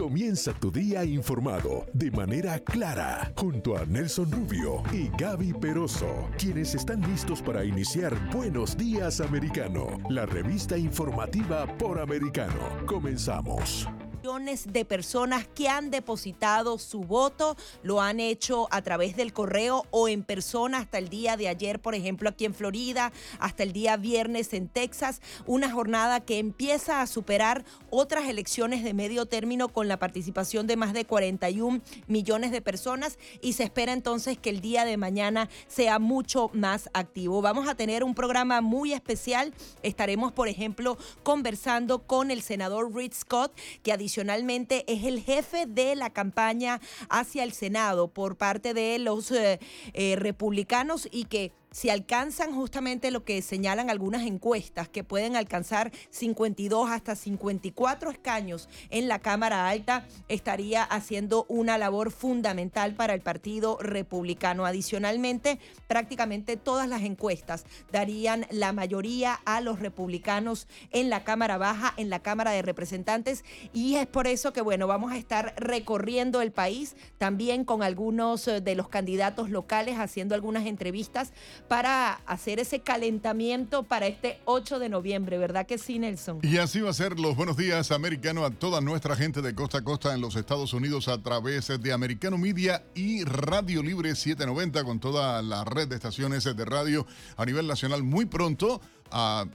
[0.00, 6.74] Comienza tu día informado de manera clara junto a Nelson Rubio y Gaby Peroso, quienes
[6.74, 12.86] están listos para iniciar Buenos Días Americano, la revista informativa por americano.
[12.86, 13.86] Comenzamos
[14.20, 19.86] millones de personas que han depositado su voto, lo han hecho a través del correo
[19.90, 23.72] o en persona hasta el día de ayer, por ejemplo, aquí en Florida, hasta el
[23.72, 29.68] día viernes en Texas, una jornada que empieza a superar otras elecciones de medio término
[29.68, 34.50] con la participación de más de 41 millones de personas y se espera entonces que
[34.50, 37.40] el día de mañana sea mucho más activo.
[37.40, 43.14] Vamos a tener un programa muy especial, estaremos, por ejemplo, conversando con el senador Reed
[43.14, 43.52] Scott,
[43.82, 48.98] que adicionalmente adicionalmente es el jefe de la campaña hacia el Senado por parte de
[48.98, 49.60] los eh,
[49.94, 55.92] eh, republicanos y que si alcanzan justamente lo que señalan algunas encuestas, que pueden alcanzar
[56.10, 63.20] 52 hasta 54 escaños en la Cámara Alta, estaría haciendo una labor fundamental para el
[63.20, 64.66] Partido Republicano.
[64.66, 71.94] Adicionalmente, prácticamente todas las encuestas darían la mayoría a los republicanos en la Cámara Baja,
[71.96, 76.42] en la Cámara de Representantes, y es por eso que, bueno, vamos a estar recorriendo
[76.42, 81.32] el país también con algunos eh, de los candidatos locales, haciendo algunas entrevistas
[81.68, 86.40] para hacer ese calentamiento para este 8 de noviembre, ¿verdad que sí, Nelson?
[86.42, 89.78] Y así va a ser los buenos días americano a toda nuestra gente de costa
[89.78, 94.84] a costa en los Estados Unidos a través de Americano Media y Radio Libre 790
[94.84, 98.80] con toda la red de estaciones de radio a nivel nacional muy pronto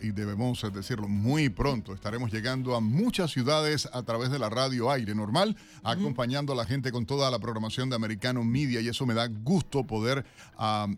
[0.02, 4.92] y debemos decirlo muy pronto, estaremos llegando a muchas ciudades a través de la radio
[4.92, 9.06] aire normal, acompañando a la gente con toda la programación de Americano Media y eso
[9.06, 10.26] me da gusto poder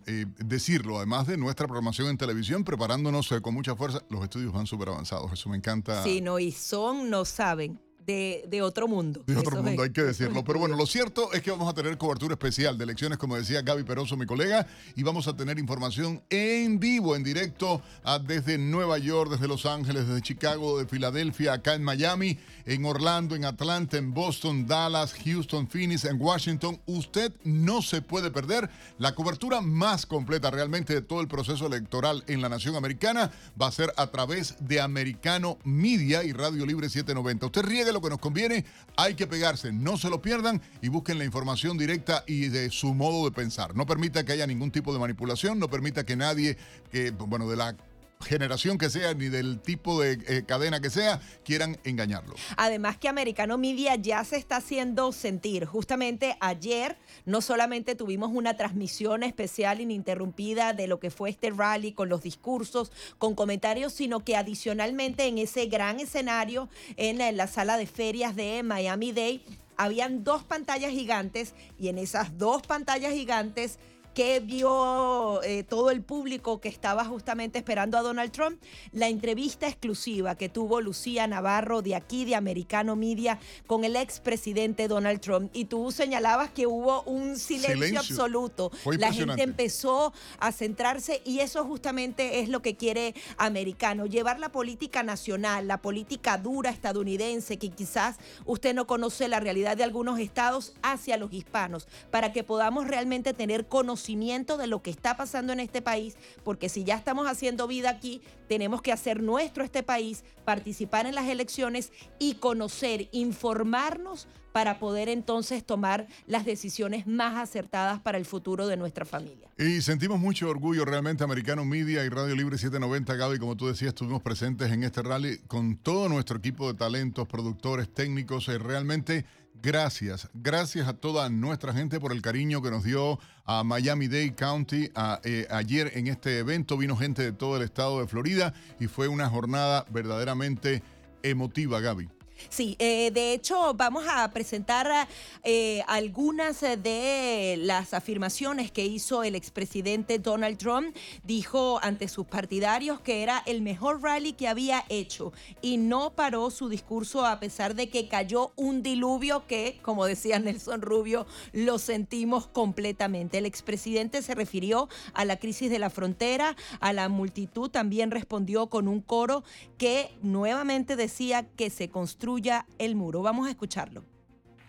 [0.05, 4.01] eh, decirlo, además de nuestra programación en televisión, preparándonos eh, con mucha fuerza.
[4.09, 6.03] Los estudios van súper avanzados, eso me encanta.
[6.03, 9.21] Sí, no, y son, no saben de, otro mundo.
[9.27, 10.43] De otro mundo, hay que decirlo.
[10.43, 13.61] Pero bueno, lo cierto es que vamos a tener cobertura especial de elecciones, como decía
[13.61, 18.57] Gaby Peroso, mi colega, y vamos a tener información en vivo, en directo, ah, desde
[18.57, 23.43] Nueva York, desde Los Ángeles, desde Chicago, de Filadelfia, acá en Miami, en Orlando, en
[23.43, 26.79] Atlanta, en Boston, Dallas, Houston, Phoenix, en Washington.
[26.85, 32.23] Usted no se puede perder la cobertura más completa realmente de todo el proceso electoral
[32.27, 33.31] en la nación americana.
[33.61, 37.47] Va a ser a través de Americano Media y Radio Libre 790.
[37.47, 38.65] Usted riegue que nos conviene,
[38.95, 42.93] hay que pegarse, no se lo pierdan y busquen la información directa y de su
[42.93, 43.75] modo de pensar.
[43.75, 46.57] No permita que haya ningún tipo de manipulación, no permita que nadie,
[46.91, 47.75] que, bueno, de la
[48.21, 52.35] generación que sea ni del tipo de eh, cadena que sea quieran engañarlo.
[52.57, 55.65] Además que Americano Media ya se está haciendo sentir.
[55.65, 61.91] Justamente ayer no solamente tuvimos una transmisión especial ininterrumpida de lo que fue este rally
[61.91, 67.77] con los discursos, con comentarios, sino que adicionalmente en ese gran escenario en la sala
[67.77, 69.43] de ferias de Miami Day
[69.77, 73.77] habían dos pantallas gigantes y en esas dos pantallas gigantes
[74.17, 78.59] que vio eh, todo el público que estaba justamente esperando a Donald Trump,
[78.91, 84.87] la entrevista exclusiva que tuvo Lucía Navarro de aquí de Americano Media con el expresidente
[84.87, 85.51] Donald Trump.
[85.53, 88.71] Y tú señalabas que hubo un silencio, absoluto.
[88.97, 94.49] la gente empezó a centrarse y eso justamente es lo que quiere Americano, llevar la
[94.51, 98.17] política nacional, la política dura estadounidense, que quizás
[98.47, 103.35] usted no conoce la realidad de algunos estados, hacia los hispanos, para que podamos realmente
[103.35, 107.67] tener conocimiento de lo que está pasando en este país, porque si ya estamos haciendo
[107.67, 114.27] vida aquí, tenemos que hacer nuestro este país, participar en las elecciones y conocer, informarnos
[114.53, 119.49] para poder entonces tomar las decisiones más acertadas para el futuro de nuestra familia.
[119.57, 123.89] Y sentimos mucho orgullo realmente Americano Media y Radio Libre 790, Gaby, como tú decías,
[123.89, 129.25] estuvimos presentes en este rally con todo nuestro equipo de talentos, productores, técnicos, eh, realmente
[129.67, 134.89] gracias, gracias a toda nuestra gente por el cariño que nos dio a Miami-Dade County
[135.25, 136.77] eh, ayer en este evento.
[136.77, 140.83] Vino gente de todo el estado de Florida y fue una jornada verdaderamente
[141.21, 142.16] emotiva, Gaby.
[142.49, 145.07] Sí, eh, de hecho vamos a presentar
[145.43, 150.95] eh, algunas de las afirmaciones que hizo el expresidente Donald Trump.
[151.23, 156.49] Dijo ante sus partidarios que era el mejor rally que había hecho y no paró
[156.51, 161.79] su discurso a pesar de que cayó un diluvio que, como decía Nelson Rubio, lo
[161.79, 163.37] sentimos completamente.
[163.39, 168.67] El expresidente se refirió a la crisis de la frontera, a la multitud, también respondió
[168.67, 169.43] con un coro
[169.77, 173.21] que nuevamente decía que se construye construya el muro.
[173.21, 174.03] Vamos a escucharlo.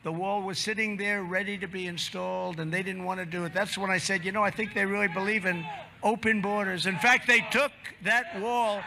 [0.05, 3.45] The wall was sitting there ready to be installed and they didn't want to do
[3.45, 3.53] it.
[3.53, 5.65] That's when I said, you know, I think they really believe in
[6.03, 6.87] open borders.
[6.87, 7.73] In fact, they took
[8.05, 8.81] that wall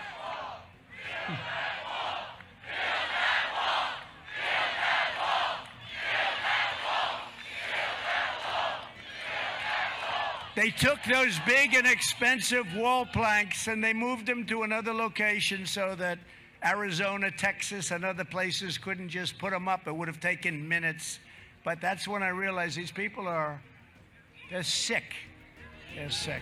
[10.54, 15.66] They took those big and expensive wall planks and they moved them to another location
[15.66, 16.20] so that
[16.64, 19.88] Arizona, Texas, and other places couldn't just put them up.
[19.88, 21.20] It would have taken minutes.
[21.64, 23.60] But that's when I realized these people are,
[24.50, 25.14] they're sick.
[25.96, 26.42] They're sick.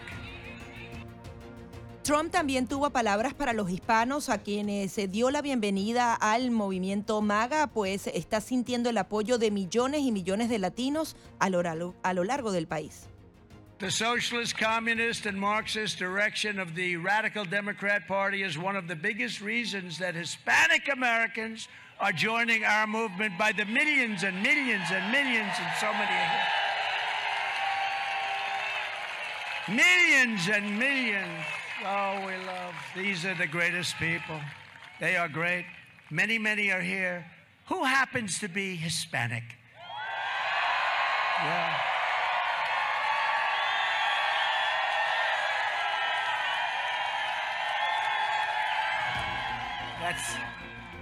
[2.04, 7.22] Trump también tuvo palabras para los hispanos a quienes se dio la bienvenida al movimiento
[7.22, 12.14] MAGA, pues está sintiendo el apoyo de millones y millones de latinos a lo, a
[12.14, 13.10] lo largo del país.
[13.80, 18.96] The socialist, communist, and Marxist direction of the radical Democrat Party is one of the
[18.96, 25.10] biggest reasons that Hispanic Americans are joining our movement by the millions and millions and
[25.14, 26.18] millions and so many.
[29.70, 31.46] Millions and millions.
[31.86, 32.74] Oh, we love.
[32.98, 34.42] These are the greatest people.
[35.00, 35.64] They are great.
[36.12, 37.26] Many, many are here.
[37.68, 39.44] Who happens to be Hispanic?
[41.42, 41.99] Yeah.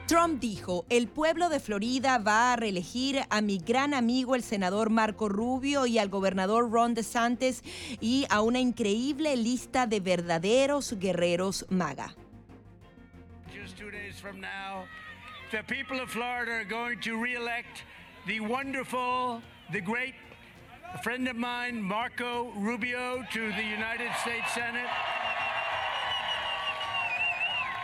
[0.08, 4.90] Trump dijo, el pueblo de Florida va a reelegir a mi gran amigo el senador
[4.90, 7.62] Marco Rubio y al gobernador Ron DeSantis
[8.00, 12.16] y a una increíble lista de verdaderos guerreros MAGA.
[13.54, 14.86] Just two days from now,
[15.52, 17.84] the people of Florida are going to reelect
[18.28, 19.42] the wonderful,
[19.74, 20.16] the great
[21.04, 24.88] friend of mine, Marco Rubio, to the United States Senate.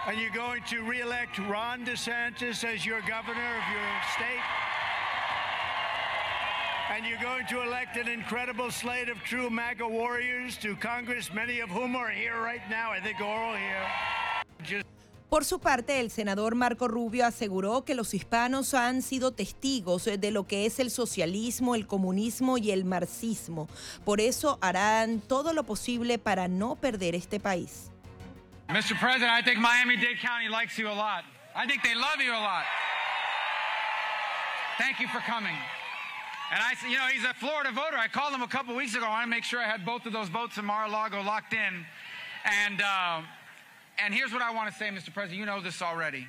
[0.06, 4.44] And you're going to re-elect Ron DeSantis as your governor of your state.
[6.92, 11.62] And you're going to elect an incredible slate of true MAGA warriors to Congress, many
[11.62, 12.92] of whom are here right now.
[12.92, 13.88] I think are all here.
[14.64, 14.86] Just
[15.30, 20.32] Por su parte, el senador Marco Rubio aseguró que los hispanos han sido testigos de
[20.32, 23.68] lo que es el socialismo, el comunismo y el marxismo.
[24.06, 27.93] Por eso harán todo lo posible para no perder este país.
[28.74, 28.98] Mr.
[28.98, 31.26] President, I think Miami-Dade County likes you a lot.
[31.56, 32.64] I think they love you a lot.
[34.80, 35.54] Thank you for coming.
[36.52, 37.98] And I, you know, he's a Florida voter.
[37.98, 39.06] I called him a couple weeks ago.
[39.06, 41.86] I want to make sure I had both of those votes in Mar-a-Lago locked in.
[42.66, 43.22] And, uh,
[44.04, 45.14] and here's what I want to say, Mr.
[45.14, 45.40] President.
[45.40, 46.26] You know this already.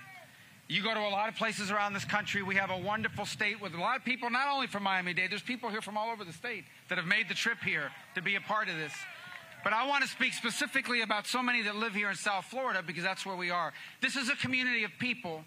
[0.69, 2.43] You go to a lot of places around this country.
[2.43, 5.31] We have a wonderful state with a lot of people, not only from Miami-Dade.
[5.31, 8.21] There's people here from all over the state that have made the trip here to
[8.21, 8.93] be a part of this.
[9.65, 12.83] But I want to speak specifically about so many that live here in South Florida
[12.87, 13.73] because that's where we are.
[14.03, 15.43] This is a community of people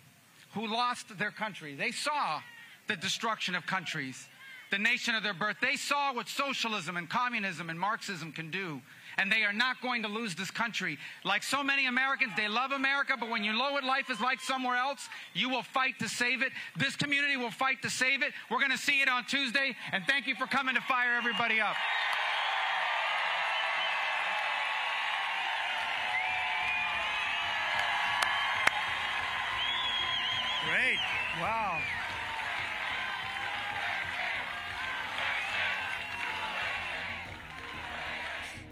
[0.53, 1.75] who lost their country.
[1.75, 2.41] They saw
[2.87, 4.27] the destruction of countries,
[4.71, 5.57] the nation of their birth.
[5.61, 8.81] They saw what socialism and communism and Marxism can do.
[9.19, 10.97] And they are not going to lose this country.
[11.23, 14.41] Like so many Americans, they love America, but when you know what life is like
[14.41, 16.51] somewhere else, you will fight to save it.
[16.75, 18.33] This community will fight to save it.
[18.49, 19.75] We're going to see it on Tuesday.
[19.91, 21.75] And thank you for coming to fire everybody up.
[31.39, 31.79] Wow.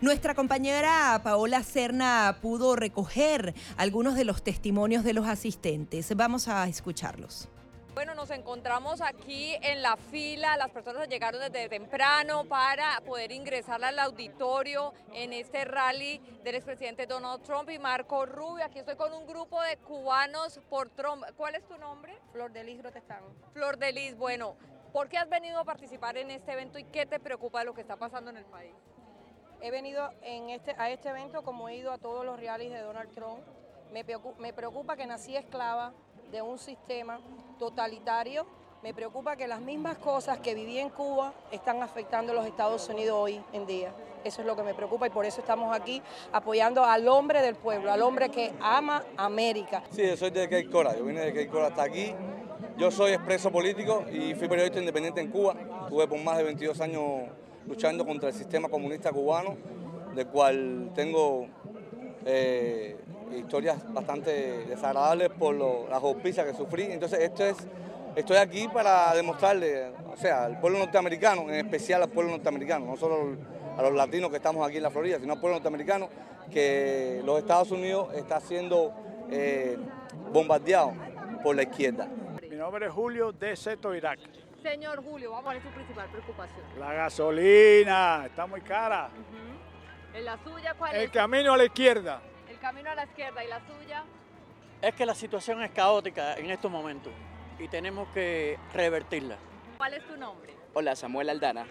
[0.01, 6.15] Nuestra compañera Paola Cerna pudo recoger algunos de los testimonios de los asistentes.
[6.15, 7.49] Vamos a escucharlos.
[7.95, 13.81] Bueno, nos encontramos aquí en la fila, las personas llegaron desde temprano para poder ingresar
[13.85, 18.65] al auditorio en este rally del expresidente Donald Trump y Marco Rubio.
[18.65, 21.23] Aquí estoy con un grupo de cubanos por Trump.
[21.37, 22.19] ¿Cuál es tu nombre?
[22.33, 23.23] Flor de Lis Grotestán.
[23.53, 24.57] Flor de Lis, bueno,
[24.91, 27.73] ¿por qué has venido a participar en este evento y qué te preocupa de lo
[27.73, 28.75] que está pasando en el país?
[29.61, 32.81] He venido en este, a este evento como he ido a todos los rallies de
[32.81, 33.39] Donald Trump.
[33.93, 35.93] Me preocupa, me preocupa que nací esclava
[36.35, 37.17] de un sistema
[37.57, 38.45] totalitario.
[38.83, 42.89] Me preocupa que las mismas cosas que viví en Cuba están afectando a los Estados
[42.89, 43.93] Unidos hoy en día.
[44.25, 46.01] Eso es lo que me preocupa y por eso estamos aquí
[46.33, 49.83] apoyando al hombre del pueblo, al hombre que ama América.
[49.91, 52.13] Sí, yo soy de Cape Coral, yo vine de Cape Coral hasta aquí.
[52.77, 55.55] Yo soy expreso político y fui periodista independiente en Cuba.
[55.83, 57.29] Estuve por más de 22 años
[57.65, 59.55] luchando contra el sistema comunista cubano,
[60.13, 61.47] del cual tengo
[62.25, 62.97] eh,
[63.37, 66.83] historias bastante desagradables por lo, las golpizas que sufrí.
[66.83, 67.55] Entonces, esto es,
[68.15, 72.97] estoy aquí para demostrarle, o sea, al pueblo norteamericano, en especial al pueblo norteamericano, no
[72.97, 73.37] solo
[73.77, 76.09] a los latinos que estamos aquí en la Florida, sino al pueblo norteamericano,
[76.51, 78.93] que los Estados Unidos está siendo
[79.29, 79.77] eh,
[80.31, 80.93] bombardeado
[81.43, 82.07] por la izquierda.
[82.49, 84.19] Mi nombre es Julio de Seto, Irak.
[84.61, 86.61] Señor Julio, vamos a ver su principal preocupación.
[86.79, 89.09] La gasolina está muy cara.
[90.15, 91.11] ¿En la suya cuál El es?
[91.11, 92.21] camino a la izquierda.
[92.49, 94.03] El camino a la izquierda y la suya.
[94.81, 97.11] Es que la situación es caótica en estos momentos
[97.59, 99.37] y tenemos que revertirla.
[99.77, 100.53] ¿Cuál es tu nombre?
[100.73, 101.65] Hola, Samuel Aldana.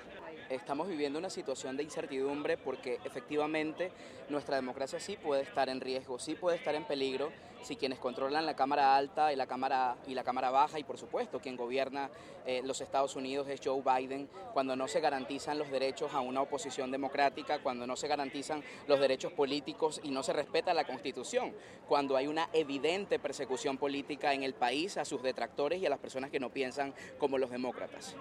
[0.51, 3.91] estamos viviendo una situación de incertidumbre porque efectivamente
[4.29, 7.33] nuestra democracia sí puede estar en riesgo, sí puede estar en peligro
[7.65, 10.99] si quienes controlan la Cámara Alta y la Cámara, y la cámara Baja y por
[10.99, 12.11] supuesto quien gobierna
[12.47, 16.43] eh, los Estados Unidos es Joe Biden, cuando no se garantizan los derechos a una
[16.43, 21.55] oposición democrática, cuando no se garantizan los derechos políticos y no se respeta la Constitución,
[21.89, 25.99] cuando hay una evidente persecución política en el país a sus detractores y a las
[25.99, 28.15] personas que no piensan como los demócratas.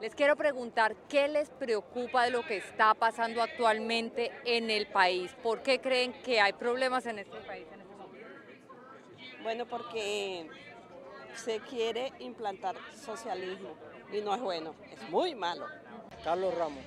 [0.00, 5.34] Les quiero preguntar qué les preocupa de lo que está pasando actualmente en el país.
[5.42, 7.66] ¿Por qué creen que hay problemas en este país?
[9.42, 10.46] Bueno, porque
[11.36, 13.70] se quiere implantar socialismo
[14.12, 15.66] y no es bueno, es muy malo.
[16.24, 16.82] Carlos Ramos.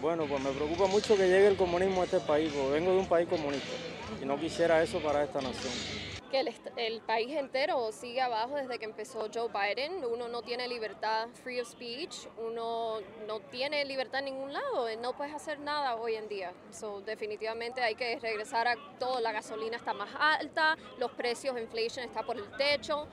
[0.00, 2.98] Bueno, pues me preocupa mucho que llegue el comunismo a este país, porque vengo de
[2.98, 3.72] un país comunista
[4.20, 6.40] y no quisiera eso para esta nación que
[6.76, 10.04] el, país entero sigue abajo desde que empezó Joe Biden.
[10.04, 15.16] Uno no tiene libertad free of speech, uno no tiene libertad en ningún lado, no
[15.16, 16.52] puedes hacer nada hoy en día.
[16.70, 22.04] So, definitivamente hay que regresar a todo, la gasolina está más alta, los precios, inflation
[22.04, 23.06] está por el techo.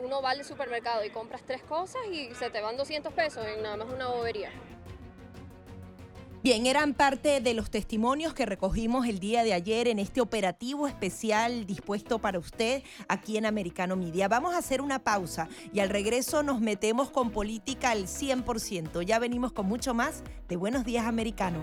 [0.00, 3.62] Uno va al supermercado y compras tres cosas y se te van 200 pesos en
[3.62, 4.50] nada más una bobería.
[6.42, 10.88] Bien, eran parte de los testimonios que recogimos el día de ayer en este operativo
[10.88, 14.26] especial dispuesto para usted aquí en Americano Media.
[14.26, 19.02] Vamos a hacer una pausa y al regreso nos metemos con política al 100%.
[19.02, 21.62] Ya venimos con mucho más de Buenos Días Americano.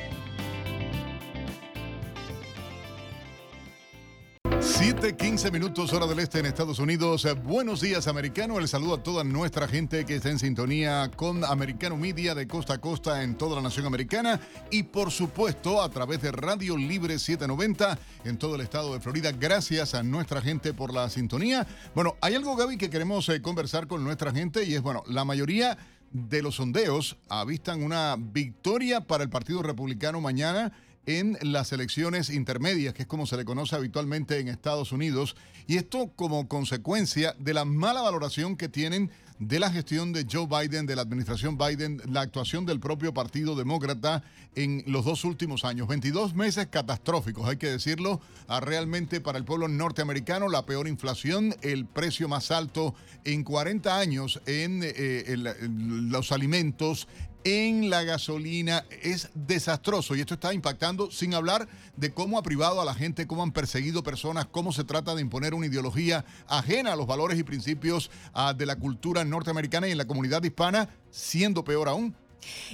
[4.83, 7.27] 7, 15 minutos hora del este en Estados Unidos.
[7.43, 8.57] Buenos días, americano.
[8.57, 12.73] El saludo a toda nuestra gente que está en sintonía con Americano Media de costa
[12.73, 14.39] a costa en toda la nación americana
[14.71, 19.31] y, por supuesto, a través de Radio Libre 790 en todo el estado de Florida.
[19.31, 21.67] Gracias a nuestra gente por la sintonía.
[21.93, 25.23] Bueno, hay algo, Gaby, que queremos eh, conversar con nuestra gente y es, bueno, la
[25.23, 25.77] mayoría
[26.11, 30.73] de los sondeos avistan una victoria para el Partido Republicano mañana
[31.05, 35.35] en las elecciones intermedias, que es como se le conoce habitualmente en Estados Unidos,
[35.67, 40.45] y esto como consecuencia de la mala valoración que tienen de la gestión de Joe
[40.45, 45.65] Biden, de la administración Biden, la actuación del propio Partido Demócrata en los dos últimos
[45.65, 45.87] años.
[45.87, 48.21] 22 meses catastróficos, hay que decirlo,
[48.61, 52.93] realmente para el pueblo norteamericano, la peor inflación, el precio más alto
[53.23, 57.07] en 40 años en, eh, en los alimentos,
[57.43, 61.67] en la gasolina es desastroso y esto está impactando sin hablar
[61.97, 65.21] de cómo ha privado a la gente, cómo han perseguido personas, cómo se trata de
[65.21, 69.91] imponer una ideología ajena a los valores y principios ah, de la cultura norteamericana y
[69.91, 72.15] en la comunidad hispana, siendo peor aún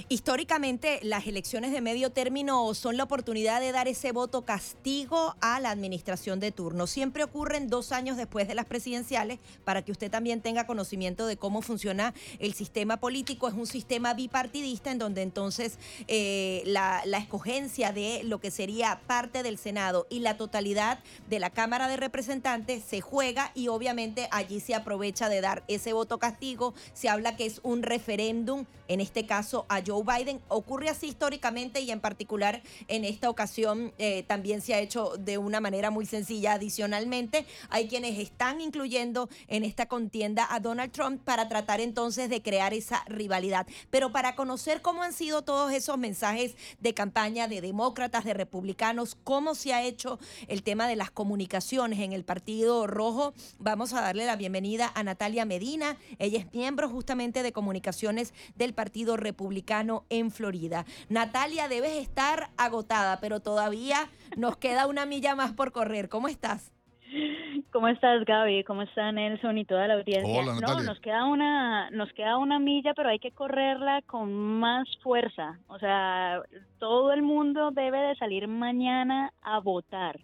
[0.08, 5.60] Históricamente, las elecciones de medio término son la oportunidad de dar ese voto castigo a
[5.60, 6.86] la administración de turno.
[6.86, 11.36] Siempre ocurren dos años después de las presidenciales para que usted también tenga conocimiento de
[11.36, 13.48] cómo funciona el sistema político.
[13.48, 19.00] Es un sistema bipartidista en donde entonces eh, la, la escogencia de lo que sería
[19.06, 24.28] parte del Senado y la totalidad de la Cámara de Representantes se juega y obviamente
[24.30, 26.74] allí se aprovecha de dar ese voto castigo.
[26.94, 30.40] Se habla que es un referéndum, en este caso a Joe Biden.
[30.48, 35.38] Ocurre así históricamente y en particular en esta ocasión eh, también se ha hecho de
[35.38, 36.52] una manera muy sencilla.
[36.52, 42.42] Adicionalmente, hay quienes están incluyendo en esta contienda a Donald Trump para tratar entonces de
[42.42, 43.66] crear esa rivalidad.
[43.90, 49.16] Pero para conocer cómo han sido todos esos mensajes de campaña de demócratas, de republicanos,
[49.24, 54.00] cómo se ha hecho el tema de las comunicaciones en el Partido Rojo, vamos a
[54.00, 55.96] darle la bienvenida a Natalia Medina.
[56.18, 59.47] Ella es miembro justamente de comunicaciones del Partido Republicano
[60.10, 60.84] en Florida.
[61.08, 66.08] Natalia, debes estar agotada, pero todavía nos queda una milla más por correr.
[66.08, 66.72] ¿Cómo estás?
[67.72, 68.64] ¿Cómo estás, Gaby?
[68.64, 70.40] ¿Cómo está Nelson y toda la audiencia?
[70.40, 74.86] Hola, no, nos queda una, nos queda una milla, pero hay que correrla con más
[75.02, 75.58] fuerza.
[75.68, 76.42] O sea,
[76.78, 80.18] todo el mundo debe de salir mañana a votar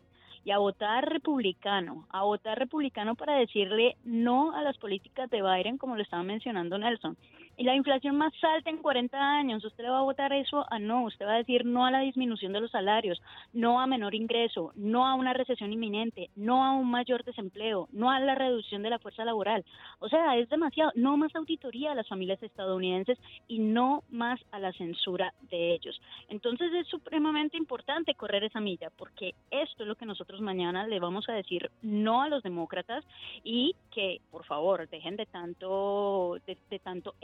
[0.44, 5.78] y a votar republicano, a votar republicano para decirle no a las políticas de Biden,
[5.78, 7.16] como lo estaba mencionando Nelson.
[7.56, 9.64] Y la inflación más alta en 40 años.
[9.64, 11.04] ¿Usted le va a votar eso a no?
[11.04, 13.20] Usted va a decir no a la disminución de los salarios,
[13.52, 18.10] no a menor ingreso, no a una recesión inminente, no a un mayor desempleo, no
[18.10, 19.64] a la reducción de la fuerza laboral.
[20.00, 20.92] O sea, es demasiado.
[20.94, 23.18] No más auditoría a las familias estadounidenses
[23.48, 26.00] y no más a la censura de ellos.
[26.28, 31.00] Entonces es supremamente importante correr esa milla porque esto es lo que nosotros mañana le
[31.00, 33.04] vamos a decir no a los demócratas
[33.42, 37.14] y que por favor dejen de tanto de, tanto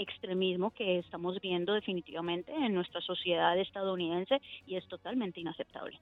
[0.71, 5.99] que estamos viendo definitivamente en nuestra sociedad estadounidense y es totalmente inaceptable.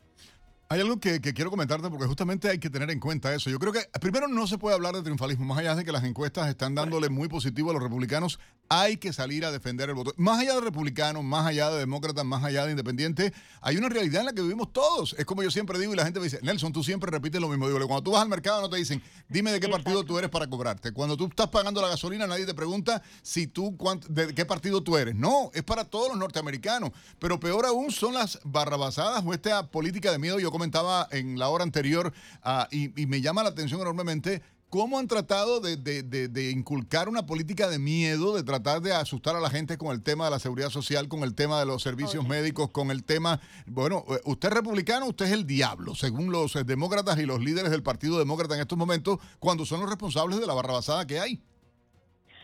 [0.71, 3.49] Hay algo que, que quiero comentarte porque justamente hay que tener en cuenta eso.
[3.49, 6.05] Yo creo que primero no se puede hablar de triunfalismo, más allá de que las
[6.05, 10.13] encuestas están dándole muy positivo a los republicanos, hay que salir a defender el voto.
[10.19, 13.33] Más allá de republicanos, más allá de demócratas, más allá de independientes,
[13.63, 15.15] hay una realidad en la que vivimos todos.
[15.19, 17.49] Es como yo siempre digo y la gente me dice, Nelson, tú siempre repites lo
[17.49, 17.67] mismo.
[17.67, 20.31] Digo, cuando tú vas al mercado no te dicen, dime de qué partido tú eres
[20.31, 20.93] para cobrarte.
[20.93, 23.75] Cuando tú estás pagando la gasolina nadie te pregunta si tú
[24.09, 25.15] de qué partido tú eres.
[25.15, 26.91] No, es para todos los norteamericanos.
[27.19, 30.39] Pero peor aún son las barrabasadas o esta política de miedo.
[30.39, 32.13] Yo comentaba en la hora anterior
[32.45, 36.51] uh, y, y me llama la atención enormemente ¿Cómo han tratado de, de, de, de,
[36.51, 40.27] inculcar una política de miedo, de tratar de asustar a la gente con el tema
[40.27, 42.29] de la seguridad social, con el tema de los servicios okay.
[42.29, 47.19] médicos, con el tema, bueno, usted es republicano, usted es el diablo, según los demócratas
[47.19, 50.53] y los líderes del Partido Demócrata en estos momentos, cuando son los responsables de la
[50.53, 51.41] barrabasada que hay?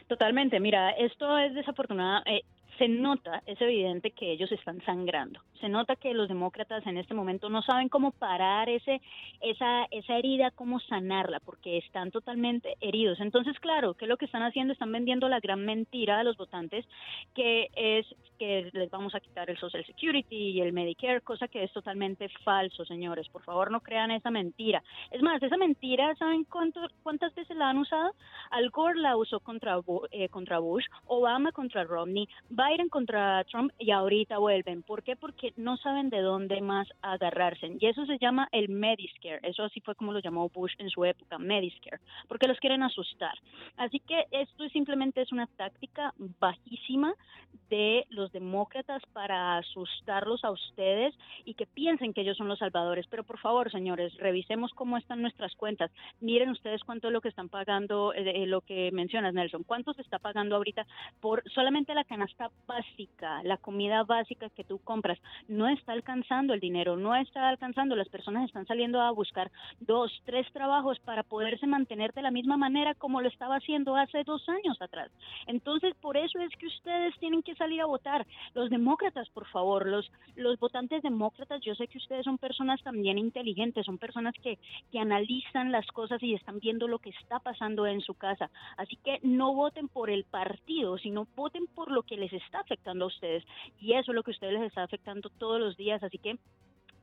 [0.08, 2.22] Totalmente, mira, esto es desafortunado.
[2.24, 2.40] Eh,
[2.78, 5.40] se nota, es evidente que ellos están sangrando.
[5.60, 9.00] Se nota que los demócratas en este momento no saben cómo parar ese,
[9.40, 13.20] esa, esa herida, cómo sanarla, porque están totalmente heridos.
[13.20, 14.72] Entonces, claro, ¿qué es lo que están haciendo?
[14.72, 16.84] Están vendiendo la gran mentira a los votantes,
[17.34, 18.06] que es
[18.38, 22.28] que les vamos a quitar el Social Security y el Medicare, cosa que es totalmente
[22.44, 23.28] falso, señores.
[23.28, 24.82] Por favor, no crean esa mentira.
[25.10, 28.12] Es más, esa mentira, ¿saben cuántas veces la han usado?
[28.50, 29.78] Al Gore la usó contra,
[30.10, 32.28] eh, contra Bush, Obama contra Romney,
[32.64, 34.82] Biden contra Trump y ahorita vuelven.
[34.82, 35.16] ¿Por qué?
[35.16, 37.76] Porque no saben de dónde más agarrarse.
[37.78, 39.40] Y eso se llama el Medicare.
[39.42, 43.34] Eso así fue como lo llamó Bush en su época, Medicare, porque los quieren asustar.
[43.76, 47.14] Así que esto simplemente es una táctica bajísima
[47.68, 53.06] de los demócratas para asustarlos a ustedes y que piensen que ellos son los salvadores.
[53.08, 55.90] Pero por favor, señores, revisemos cómo están nuestras cuentas.
[56.20, 59.64] Miren ustedes cuánto es lo que están pagando, eh, lo que mencionas, Nelson.
[59.64, 60.86] ¿Cuánto se está pagando ahorita
[61.20, 65.18] por solamente la canasta básica, la comida básica que tú compras?
[65.48, 67.96] No está alcanzando el dinero, no está alcanzando.
[67.96, 72.56] Las personas están saliendo a buscar dos, tres trabajos para poderse mantener de la misma
[72.56, 75.10] manera como lo estaba haciendo hace dos años atrás.
[75.46, 78.26] Entonces, por eso es que ustedes tienen que salir a votar.
[78.54, 83.18] Los demócratas, por favor, los, los votantes demócratas, yo sé que ustedes son personas también
[83.18, 84.58] inteligentes, son personas que,
[84.90, 88.50] que analizan las cosas y están viendo lo que está pasando en su casa.
[88.76, 93.08] Así que no voten por el partido, sino voten por lo que les afectando a
[93.08, 93.44] ustedes.
[93.80, 96.02] Y eso es lo que a ustedes les está afectando todos los días.
[96.02, 96.38] Así que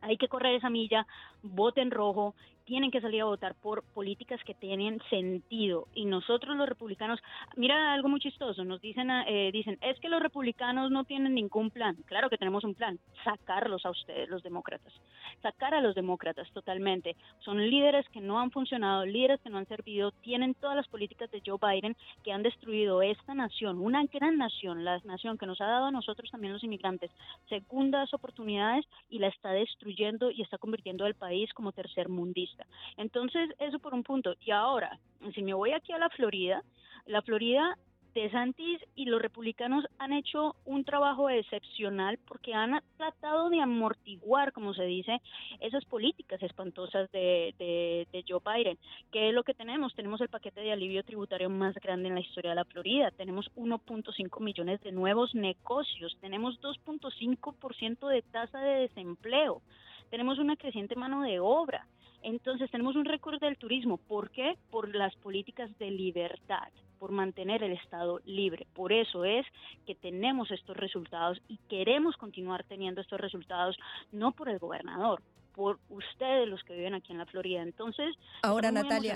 [0.01, 1.05] hay que correr esa milla,
[1.43, 2.35] voten rojo,
[2.65, 5.87] tienen que salir a votar por políticas que tienen sentido.
[5.93, 7.19] Y nosotros los republicanos,
[7.55, 11.69] mira algo muy chistoso, nos dicen, eh, dicen, es que los republicanos no tienen ningún
[11.69, 11.95] plan.
[12.05, 14.93] Claro que tenemos un plan, sacarlos a ustedes, los demócratas.
[15.41, 17.15] Sacar a los demócratas totalmente.
[17.39, 21.29] Son líderes que no han funcionado, líderes que no han servido, tienen todas las políticas
[21.31, 25.59] de Joe Biden que han destruido esta nación, una gran nación, la nación que nos
[25.61, 27.11] ha dado a nosotros también los inmigrantes,
[27.49, 29.90] segundas oportunidades y la está destruyendo
[30.31, 32.65] y está convirtiendo al país como tercer mundista.
[32.97, 34.35] Entonces, eso por un punto.
[34.41, 34.99] Y ahora,
[35.33, 36.63] si me voy aquí a la Florida,
[37.05, 37.77] la Florida
[38.13, 44.51] de Santis y los republicanos han hecho un trabajo excepcional porque han tratado de amortiguar,
[44.51, 45.21] como se dice,
[45.59, 48.77] esas políticas espantosas de, de, de, Joe Biden.
[49.11, 49.95] ¿Qué es lo que tenemos?
[49.95, 53.11] Tenemos el paquete de alivio tributario más grande en la historia de la Florida.
[53.11, 56.17] Tenemos 1.5 millones de nuevos negocios.
[56.21, 59.61] Tenemos 2.5% de tasa de desempleo.
[60.09, 61.87] Tenemos una creciente mano de obra.
[62.23, 63.97] Entonces tenemos un récord del turismo.
[63.97, 64.57] ¿Por qué?
[64.69, 66.67] Por las políticas de libertad,
[67.01, 68.67] por mantener el Estado libre.
[68.75, 69.43] Por eso es
[69.87, 73.75] que tenemos estos resultados y queremos continuar teniendo estos resultados,
[74.11, 75.23] no por el gobernador,
[75.55, 77.63] por ustedes los que viven aquí en la Florida.
[77.63, 79.15] Entonces, ahora Natalia.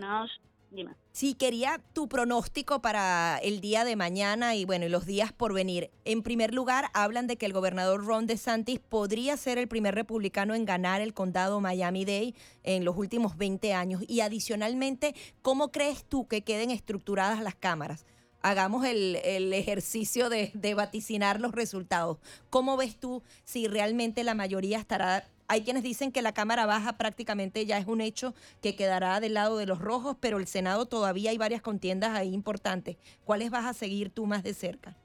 [0.75, 0.95] Dime.
[1.13, 5.53] Sí, quería tu pronóstico para el día de mañana y bueno, y los días por
[5.53, 5.89] venir.
[6.03, 10.53] En primer lugar, hablan de que el gobernador Ron DeSantis podría ser el primer republicano
[10.53, 14.03] en ganar el condado Miami-Dade en los últimos 20 años.
[14.05, 18.05] Y adicionalmente, ¿cómo crees tú que queden estructuradas las cámaras?
[18.41, 22.17] Hagamos el, el ejercicio de, de vaticinar los resultados.
[22.49, 26.97] ¿Cómo ves tú si realmente la mayoría estará hay quienes dicen que la Cámara Baja
[26.97, 30.85] prácticamente ya es un hecho que quedará del lado de los rojos, pero el Senado
[30.85, 32.97] todavía hay varias contiendas ahí importantes.
[33.23, 34.95] ¿Cuáles vas a seguir tú más de cerca?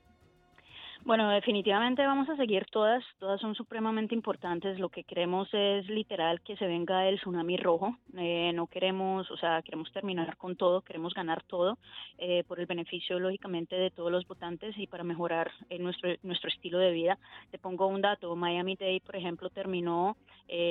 [1.02, 4.78] Bueno, definitivamente vamos a seguir todas, todas son supremamente importantes.
[4.78, 7.96] Lo que queremos es literal que se venga el tsunami rojo.
[8.18, 11.78] Eh, no queremos, o sea, queremos terminar con todo, queremos ganar todo
[12.18, 16.50] eh, por el beneficio, lógicamente, de todos los votantes y para mejorar eh, nuestro, nuestro
[16.50, 17.18] estilo de vida.
[17.50, 20.18] Te pongo un dato, Miami Dade, por ejemplo, terminó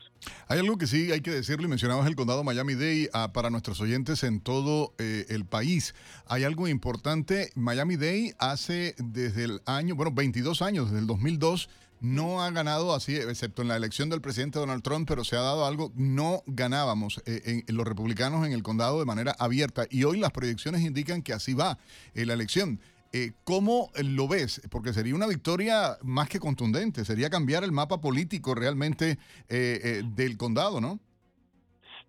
[0.49, 3.79] Hay algo que sí hay que decirlo y mencionabas el condado Miami-Dade ah, para nuestros
[3.79, 5.95] oyentes en todo eh, el país.
[6.27, 11.69] Hay algo importante, Miami-Dade hace desde el año, bueno, 22 años, desde el 2002,
[12.03, 15.41] no ha ganado así, excepto en la elección del presidente Donald Trump, pero se ha
[15.41, 20.19] dado algo, no ganábamos eh, los republicanos en el condado de manera abierta y hoy
[20.19, 21.77] las proyecciones indican que así va
[22.13, 22.81] en la elección.
[23.15, 24.59] Eh, ¿Cómo lo ves?
[24.71, 30.01] Porque sería una victoria más que contundente, sería cambiar el mapa político realmente eh, eh,
[30.03, 30.99] del condado, ¿no?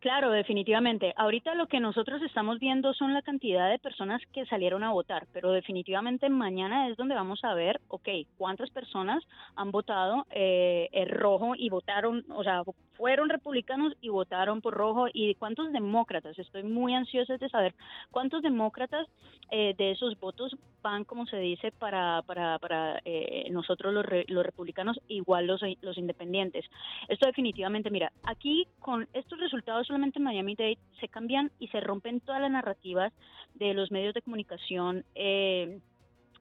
[0.04, 1.14] Claro, definitivamente.
[1.16, 5.26] Ahorita lo que nosotros estamos viendo son la cantidad de personas que salieron a votar,
[5.32, 9.24] pero definitivamente mañana es donde vamos a ver, ok, cuántas personas
[9.56, 12.62] han votado eh, el rojo y votaron, o sea,
[12.96, 16.38] fueron republicanos y votaron por rojo y cuántos demócratas.
[16.38, 17.74] Estoy muy ansiosa de saber
[18.10, 19.06] cuántos demócratas
[19.50, 24.44] eh, de esos votos van, como se dice, para, para, para eh, nosotros los, los
[24.44, 26.64] republicanos, igual los, los independientes.
[27.08, 32.20] Esto definitivamente, mira, aquí con estos resultados solamente en Miami-Dade se cambian y se rompen
[32.20, 33.12] todas las narrativas
[33.54, 35.80] de los medios de comunicación eh,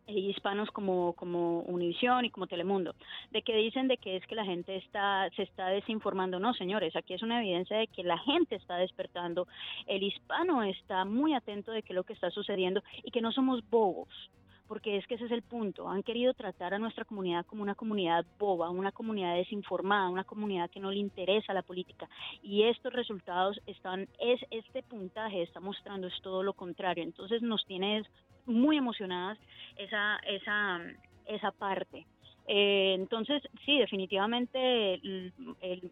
[0.07, 2.95] hispanos como como Univisión y como Telemundo,
[3.31, 6.95] de que dicen de que es que la gente está se está desinformando, no, señores,
[6.95, 9.47] aquí es una evidencia de que la gente está despertando,
[9.87, 13.31] el hispano está muy atento de qué es lo que está sucediendo y que no
[13.31, 14.09] somos bobos
[14.67, 15.87] porque es que ese es el punto.
[15.87, 20.69] Han querido tratar a nuestra comunidad como una comunidad boba, una comunidad desinformada, una comunidad
[20.69, 22.09] que no le interesa la política.
[22.41, 27.03] Y estos resultados están, es este puntaje está mostrando es todo lo contrario.
[27.03, 28.03] Entonces nos tiene
[28.45, 29.37] muy emocionadas
[29.77, 30.79] esa, esa,
[31.25, 32.05] esa parte.
[32.45, 35.33] Eh, entonces, sí, definitivamente el,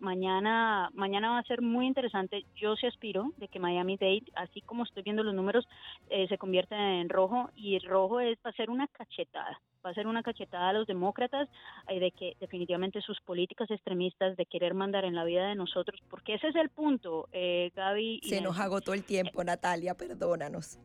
[0.01, 2.45] mañana, mañana va a ser muy interesante.
[2.55, 5.67] Yo sí aspiro de que Miami Dade, así como estoy viendo los números,
[6.09, 9.61] eh, se convierta en rojo y el rojo es va a ser una cachetada.
[9.83, 11.47] Va a ser una cachetada a los demócratas
[11.87, 16.01] eh, de que definitivamente sus políticas extremistas de querer mandar en la vida de nosotros,
[16.09, 18.19] porque ese es el punto, eh, Gaby.
[18.23, 20.77] se nos agotó el tiempo, Natalia, perdónanos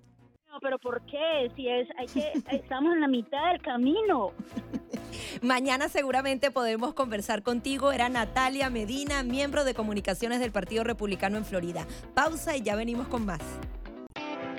[0.61, 1.51] pero ¿por qué?
[1.57, 4.33] Si es, hay que, estamos en la mitad del camino.
[5.42, 7.92] Mañana seguramente podremos conversar contigo.
[7.92, 11.87] Era Natalia Medina, miembro de comunicaciones del Partido Republicano en Florida.
[12.14, 13.40] Pausa y ya venimos con más.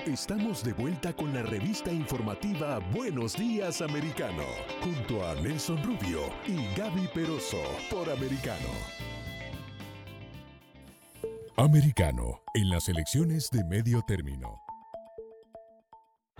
[0.06, 4.44] Estamos de vuelta con la revista informativa Buenos Días Americano,
[4.80, 8.68] junto a Nelson Rubio y Gaby Peroso por Americano.
[11.56, 14.67] Americano, en las elecciones de medio término.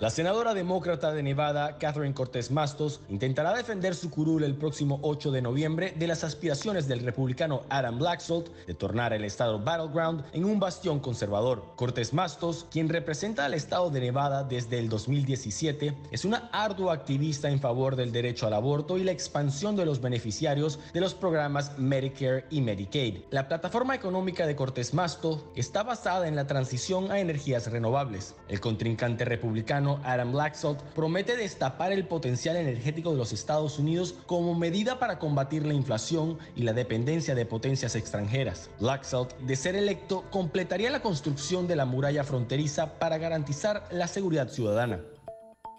[0.00, 5.32] La senadora demócrata de Nevada, Catherine Cortés Mastos, intentará defender su curul el próximo 8
[5.32, 10.44] de noviembre de las aspiraciones del republicano Adam Blacksolt de tornar el estado Battleground en
[10.44, 11.64] un bastión conservador.
[11.74, 17.50] Cortés Mastos, quien representa al estado de Nevada desde el 2017, es una ardua activista
[17.50, 21.76] en favor del derecho al aborto y la expansión de los beneficiarios de los programas
[21.76, 23.22] Medicare y Medicaid.
[23.30, 28.36] La plataforma económica de Cortés Mastos está basada en la transición a energías renovables.
[28.48, 34.54] El contrincante republicano Adam Laxalt promete destapar el potencial energético de los Estados Unidos como
[34.54, 38.70] medida para combatir la inflación y la dependencia de potencias extranjeras.
[38.78, 44.48] Laxalt, de ser electo, completaría la construcción de la muralla fronteriza para garantizar la seguridad
[44.48, 45.00] ciudadana.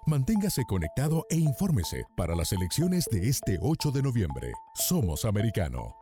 [0.06, 4.52] Manténgase conectado e infórmese para las elecciones de este 8 de noviembre.
[4.74, 5.96] Somos americano.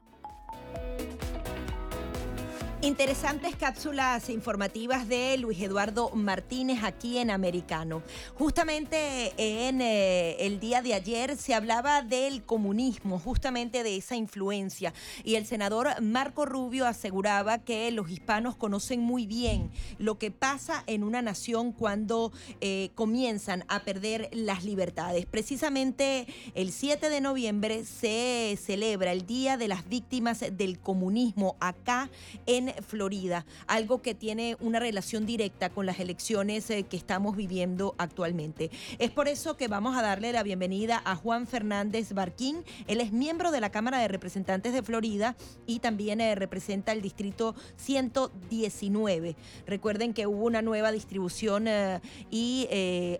[2.87, 8.01] Interesantes cápsulas informativas de Luis Eduardo Martínez aquí en Americano.
[8.35, 14.93] Justamente en eh, el día de ayer se hablaba del comunismo, justamente de esa influencia.
[15.25, 20.85] Y el senador Marco Rubio aseguraba que los hispanos conocen muy bien lo que pasa
[20.87, 25.25] en una nación cuando eh, comienzan a perder las libertades.
[25.25, 32.09] Precisamente el 7 de noviembre se celebra el Día de las Víctimas del Comunismo acá
[32.45, 37.95] en Florida, algo que tiene una relación directa con las elecciones eh, que estamos viviendo
[37.97, 38.71] actualmente.
[38.99, 42.63] Es por eso que vamos a darle la bienvenida a Juan Fernández Barquín.
[42.87, 45.35] Él es miembro de la Cámara de Representantes de Florida
[45.65, 49.35] y también eh, representa el distrito 119.
[49.65, 52.67] Recuerden que hubo una nueva distribución eh, y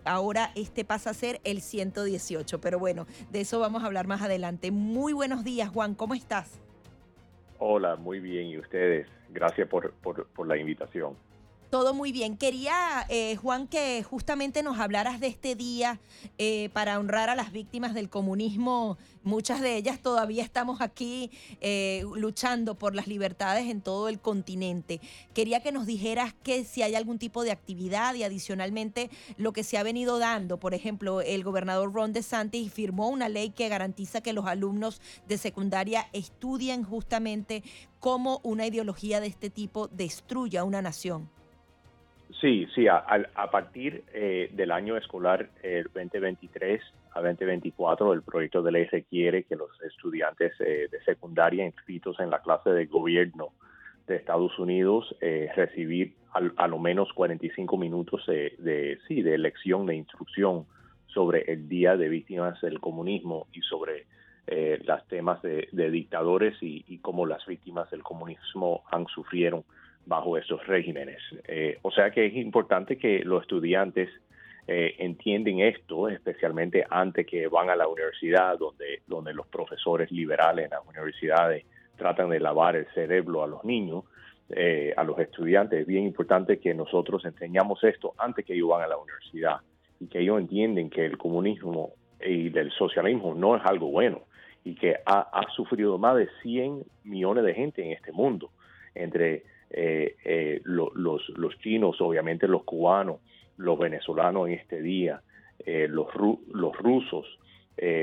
[0.04, 2.60] ahora este pasa a ser el 118.
[2.60, 4.70] Pero bueno, de eso vamos a hablar más adelante.
[4.70, 6.67] Muy buenos días, Juan, ¿cómo estás?
[7.60, 8.46] Hola, muy bien.
[8.46, 9.08] ¿Y ustedes?
[9.30, 11.16] Gracias por, por, la invitación.
[11.70, 12.38] Todo muy bien.
[12.38, 16.00] Quería, eh, Juan, que justamente nos hablaras de este día
[16.38, 18.96] eh, para honrar a las víctimas del comunismo.
[19.22, 25.02] Muchas de ellas todavía estamos aquí eh, luchando por las libertades en todo el continente.
[25.34, 29.62] Quería que nos dijeras que si hay algún tipo de actividad y adicionalmente lo que
[29.62, 30.58] se ha venido dando.
[30.58, 35.36] Por ejemplo, el gobernador Ron DeSantis firmó una ley que garantiza que los alumnos de
[35.36, 37.62] secundaria estudien justamente
[38.00, 41.28] cómo una ideología de este tipo destruye a una nación.
[42.40, 45.48] Sí, sí, a, partir eh, del año escolar
[45.94, 46.80] 2023
[47.12, 52.30] a 2024, el proyecto de ley requiere que los estudiantes eh, de secundaria inscritos en
[52.30, 53.52] la clase de gobierno
[54.06, 59.96] de Estados Unidos eh, recibir a lo menos 45 minutos de, sí, de lección, de
[59.96, 60.66] instrucción
[61.06, 64.06] sobre el Día de Víctimas del Comunismo y sobre
[64.46, 69.64] eh, los temas de, dictadores y, cómo las víctimas del comunismo han sufrieron
[70.08, 71.18] bajo estos regímenes.
[71.46, 74.08] Eh, o sea que es importante que los estudiantes
[74.66, 80.64] eh, entienden esto, especialmente antes que van a la universidad, donde, donde los profesores liberales
[80.64, 81.64] en las universidades
[81.96, 84.04] tratan de lavar el cerebro a los niños,
[84.48, 85.80] eh, a los estudiantes.
[85.80, 89.58] Es bien importante que nosotros enseñamos esto antes que ellos van a la universidad
[90.00, 91.92] y que ellos entienden que el comunismo
[92.24, 94.22] y el socialismo no es algo bueno
[94.64, 98.50] y que ha, sufrido más de 100 millones de gente en este mundo,
[98.94, 103.20] entre eh, eh, los, los, chinos, obviamente los cubanos,
[103.56, 105.22] los venezolanos en este día,
[105.64, 107.26] eh, los, los rusos,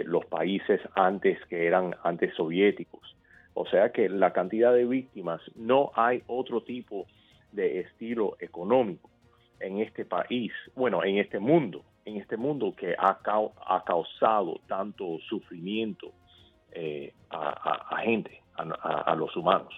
[0.06, 3.18] los países antes que eran antes soviéticos.
[3.56, 7.08] O sea que la cantidad de víctimas, no hay otro tipo
[7.52, 9.10] de estilo económico
[9.60, 13.20] en este país, bueno, en este mundo, en este mundo que ha,
[13.68, 16.14] ha causado tanto sufrimiento
[17.30, 19.74] a, gente, a los humanos.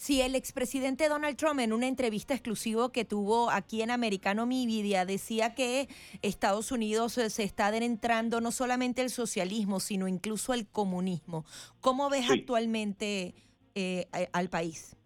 [0.00, 5.04] Si el expresidente Donald Trump en una entrevista exclusiva que tuvo aquí en Americano Media
[5.04, 5.88] decía que
[6.22, 11.44] Estados Unidos eh, se está adentrando no solamente el socialismo, sino incluso el comunismo.
[11.82, 13.34] ¿Cómo ves actualmente
[13.74, 14.96] eh, al país?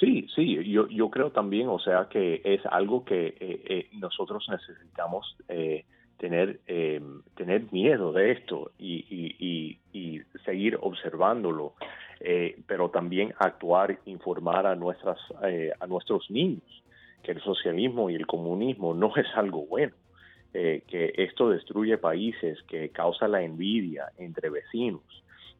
[0.00, 5.36] Sí, sí, yo, yo creo también, o sea, que es algo que eh, nosotros necesitamos
[6.16, 6.60] tener,
[7.34, 11.74] tener miedo de esto y, y seguir observándolo
[12.20, 16.82] eh, pero también actuar, informar a, nuestras, eh, a nuestros niños
[17.22, 19.92] que el socialismo y el comunismo no es algo bueno,
[20.54, 25.02] eh, que esto destruye países, que causa la envidia entre vecinos,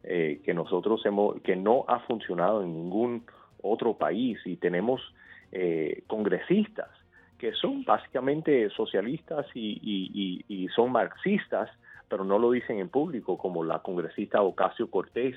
[0.02, 3.24] que nosotros hemos, que no ha funcionado en ningún
[3.60, 4.38] otro país.
[4.44, 5.02] Y tenemos
[6.06, 6.90] congresistas
[7.38, 11.68] que son básicamente socialistas y, y, son marxistas,
[12.08, 15.34] pero no lo dicen en público, como la congresista Ocasio Cortés,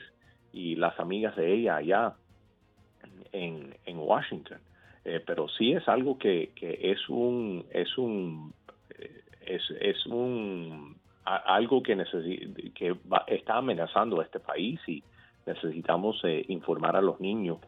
[0.52, 2.14] y las amigas de ella allá
[3.32, 4.60] en, en Washington.
[5.06, 8.54] Eh, pero sí es algo que, que es un es un
[8.98, 11.96] eh, es, es un algo que
[12.76, 12.96] que
[13.28, 15.04] está amenazando a este país y
[15.46, 17.60] necesitamos eh, informar a los niños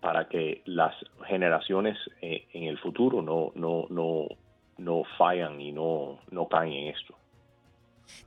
[0.00, 0.94] para que las
[1.26, 4.26] generaciones en el futuro no no no
[4.78, 7.14] no fallan y no no caen en esto.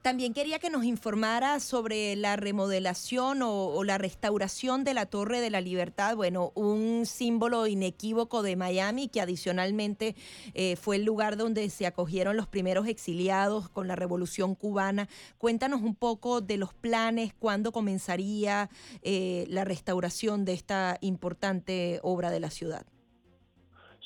[0.02, 5.50] También quería que nos informara sobre la remodelación o, la restauración de la Torre de
[5.50, 10.16] la Libertad, bueno, un símbolo inequívoco de Miami que adicionalmente
[10.54, 15.08] eh, fue el lugar donde se acogieron los primeros exiliados con la Revolución cubana.
[15.38, 18.70] Cuéntanos un poco de los planes, cuándo comenzaría
[19.04, 22.86] eh, la restauración de esta importante obra de la ciudad.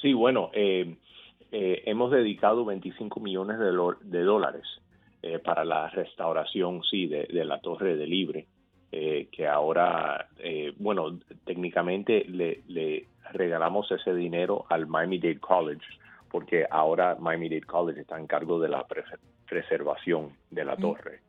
[0.01, 0.97] Sí, bueno, eh,
[1.51, 4.80] hemos dedicado 25 millones de dólares
[5.21, 8.47] eh, para la restauración, sí, de, la Torre de Libre,
[8.91, 15.85] eh, que ahora, eh, bueno, técnicamente le, regalamos ese dinero al Miami-Dade College,
[16.29, 18.85] porque ahora Miami-Dade College está en cargo de la
[19.47, 21.21] preservación de la torre.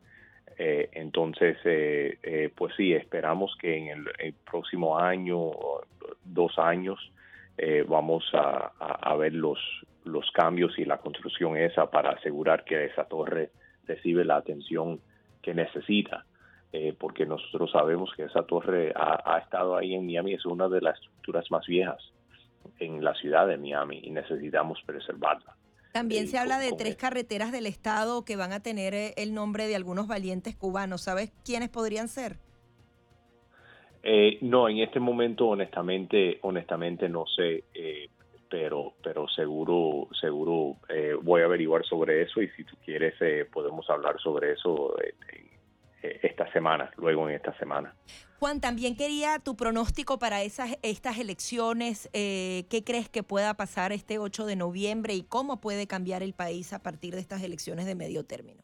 [0.57, 5.51] Eh, entonces, eh, eh, pues sí, esperamos que en el, próximo año,
[6.23, 6.99] dos años,
[7.87, 9.59] vamos a, ver los,
[10.05, 13.51] los cambios y la construcción esa para asegurar que esa torre
[13.87, 14.99] recibe la atención
[15.41, 16.25] que necesita.
[16.97, 20.81] porque nosotros sabemos que esa torre ha, ha, estado ahí en Miami, es una de
[20.81, 22.01] las estructuras más viejas
[22.79, 25.55] en la ciudad de Miami y necesitamos preservarla.
[25.93, 29.67] También se habla de tres carreteras del estado que van a tener eh, el nombre
[29.67, 31.03] de algunos valientes cubanos.
[31.03, 32.37] ¿Sabes quiénes podrían ser?
[34.01, 38.09] Eh, no, en este momento honestamente, honestamente no sé, eh,
[38.53, 40.77] pero, pero seguro, seguro
[41.23, 43.15] voy a averiguar sobre eso y si tú quieres
[43.51, 44.95] podemos hablar sobre eso
[46.21, 47.95] esta semana, luego en esta semana.
[48.39, 52.11] Juan, también quería tu pronóstico para esas, estas elecciones.
[52.13, 56.33] Eh, ¿Qué crees que pueda pasar este 8 de noviembre y cómo puede cambiar el
[56.33, 58.61] país a partir de estas elecciones de medio término?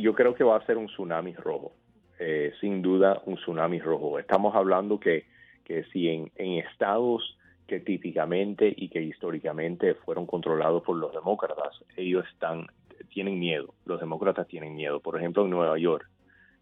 [0.00, 1.72] yo creo que va a ser un tsunami rojo,
[2.18, 4.18] eh, sin duda un tsunami rojo.
[4.18, 5.26] Estamos hablando que,
[5.64, 11.84] que si en, en estados que típicamente y que históricamente fueron controlados por los demócratas,
[11.96, 12.66] ellos están
[13.08, 15.00] tienen miedo, los demócratas tienen miedo.
[15.00, 16.08] Por ejemplo, en Nueva York,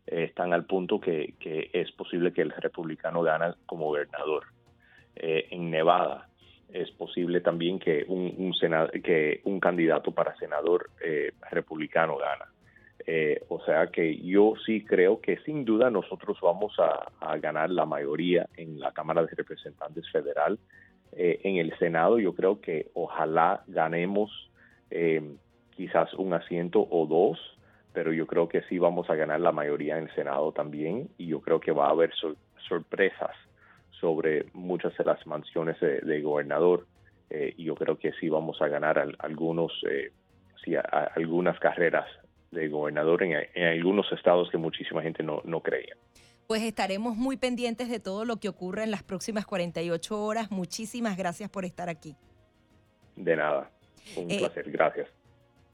[0.06, 1.34] están al punto que,
[1.72, 4.44] es posible que el republicano gane como gobernador.
[5.14, 6.28] Eh, en Nevada
[6.72, 12.46] es posible también que un, un que un candidato para senador eh, republicano gana.
[13.06, 17.86] Eh, o sea que yo sí creo que sin duda nosotros vamos a, ganar la
[17.86, 20.58] mayoría en la Cámara de Representantes Federal.
[21.22, 24.50] En el Senado yo creo que ojalá ganemos
[25.76, 27.38] quizás un asiento o dos
[27.92, 31.26] pero yo creo que sí vamos a ganar la mayoría en el Senado también y
[31.26, 32.12] yo creo que va a haber
[32.68, 33.36] sorpresas
[34.00, 36.86] sobre muchas de las mansiones de, gobernador
[37.28, 40.12] eh, y yo creo que sí vamos a ganar algunos eh,
[41.14, 42.06] algunas carreras
[42.50, 45.96] de gobernador en, algunos estados que muchísima gente no creía.
[46.50, 50.50] Pues estaremos muy pendientes de todo lo que ocurra en las próximas 48 horas.
[50.50, 52.16] Muchísimas gracias por estar aquí.
[53.14, 53.70] De nada.
[54.16, 54.68] Un eh, placer.
[54.68, 55.06] Gracias.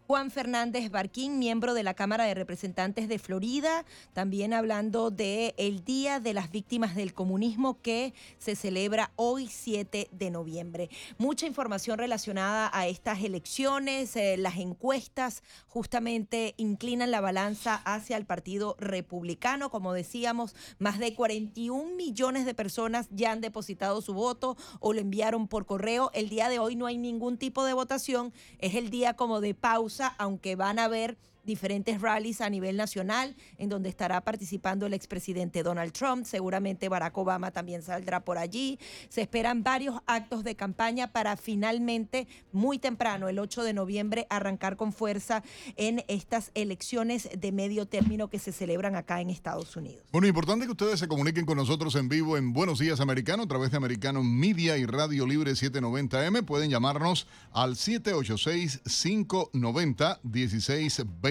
[0.06, 5.82] Juan Fernández Barquín, miembro de la Cámara de Representantes de Florida, también hablando de el
[5.82, 10.90] Día de las Víctimas del Comunismo que se celebra hoy 7 de noviembre.
[11.18, 18.26] Mucha información relacionada a estas elecciones, eh, las encuestas justamente inclinan la balanza hacia el
[18.26, 24.56] Partido Republicano, como decíamos, más de 41 millones de personas ya han depositado su voto
[24.78, 26.12] o lo enviaron por correo.
[26.14, 29.54] El día de hoy no hay ningún tipo de votación, es el día como de
[29.54, 34.94] pausa aunque van a ver diferentes rallies a nivel nacional, en donde estará participando el
[34.94, 36.26] expresidente Donald Trump.
[36.26, 38.78] Seguramente Barack Obama también saldrá por allí.
[39.08, 44.76] Se esperan varios actos de campaña para finalmente, muy temprano, el 8 de noviembre, arrancar
[44.76, 45.42] con fuerza
[45.76, 50.04] en estas elecciones de medio término que se celebran acá en Estados Unidos.
[50.12, 53.48] Bueno, importante que ustedes se comuniquen con nosotros en vivo en Buenos Días Americano a
[53.48, 56.44] través de Americano Media y Radio Libre 790M.
[56.44, 58.80] Pueden llamarnos al 786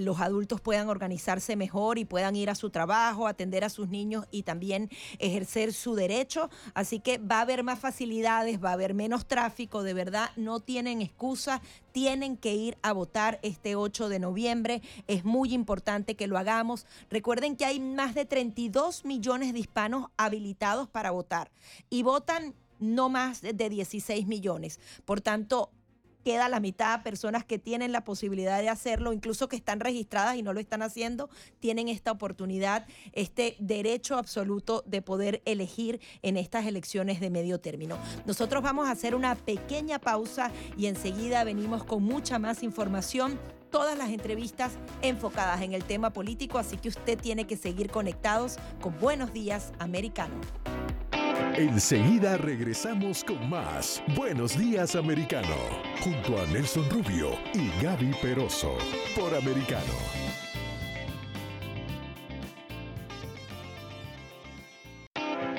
[0.00, 4.26] los adultos puedan organizarse mejor y puedan ir a su trabajo, atender a sus niños
[4.30, 6.50] y también ejercer su derecho.
[6.74, 11.00] Así que va a haber más facilidades, va a menos tráfico, de verdad no tienen
[11.02, 11.60] excusa,
[11.92, 14.82] tienen que ir a votar este 8 de noviembre.
[15.06, 16.86] Es muy importante que lo hagamos.
[17.10, 21.50] Recuerden que hay más de 32 millones de hispanos habilitados para votar
[21.90, 24.80] y votan no más de 16 millones.
[25.04, 25.70] Por tanto,
[26.26, 30.42] queda la mitad personas que tienen la posibilidad de hacerlo, incluso que están registradas y
[30.42, 36.66] no lo están haciendo, tienen esta oportunidad, este derecho absoluto de poder elegir en estas
[36.66, 37.96] elecciones de medio término.
[38.24, 43.38] Nosotros vamos a hacer una pequeña pausa y enseguida venimos con mucha más información
[43.70, 48.56] todas las entrevistas enfocadas en el tema político, así que usted tiene que seguir conectados
[48.80, 50.34] con Buenos Días Americano.
[51.56, 55.56] Enseguida regresamos con más Buenos Días Americano,
[56.02, 58.76] junto a Nelson Rubio y Gaby Peroso,
[59.14, 59.94] por Americano.